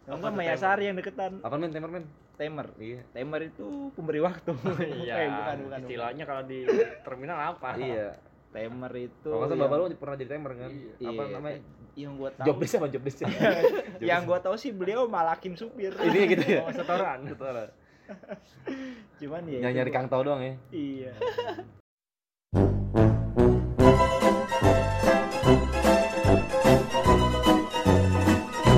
Kalau 0.00 0.16
enggak 0.16 0.32
Maya 0.32 0.54
Sari 0.56 0.84
yang 0.84 0.96
deketan. 0.96 1.32
apa 1.38 1.54
men 1.54 1.70
temer 1.70 1.90
men 1.90 2.04
Temer. 2.36 2.66
iya 2.76 3.00
Temer 3.10 3.40
itu 3.44 3.66
pemberi 3.92 4.20
waktu. 4.20 4.52
Iya. 5.00 5.14
Eh, 5.18 5.28
bukan, 5.30 5.56
bukan. 5.64 5.78
Istilahnya 5.82 6.24
kalau 6.24 6.42
di 6.44 6.58
terminal 7.02 7.38
apa? 7.50 7.76
iya 7.76 8.14
Temer 8.48 8.92
itu. 8.94 9.26
kalau 9.26 9.44
yang- 9.46 9.58
bapak 9.58 9.76
lu 9.76 9.86
pernah 9.92 10.16
jadi 10.16 10.30
temer 10.30 10.52
kan 10.54 10.70
apa 10.70 11.12
Iya, 11.18 11.32
namanya 11.34 11.58
Yang 11.96 12.12
gua 12.14 12.30
tahu. 12.30 12.44
job 12.44 12.56
desk 12.60 12.74
apa 12.76 12.88
job 12.88 13.02
desk 13.02 13.18
yang 14.08 14.22
gua 14.22 14.38
tahu 14.38 14.54
sih 14.54 14.70
beliau 14.70 15.08
malakin 15.08 15.56
supir. 15.56 15.96
ini 16.06 16.20
gitu 16.28 16.44
ya 16.46 16.60
Oh, 16.62 16.72
setoran. 16.76 17.24
Betul. 17.24 17.72
Cuman 19.16 19.42
ya. 19.46 19.58
nyari 19.64 19.74
nyari 19.74 19.90
kang 19.90 20.06
tau 20.06 20.20
doang 20.20 20.38
ya 20.38 20.54
Iya. 20.70 21.12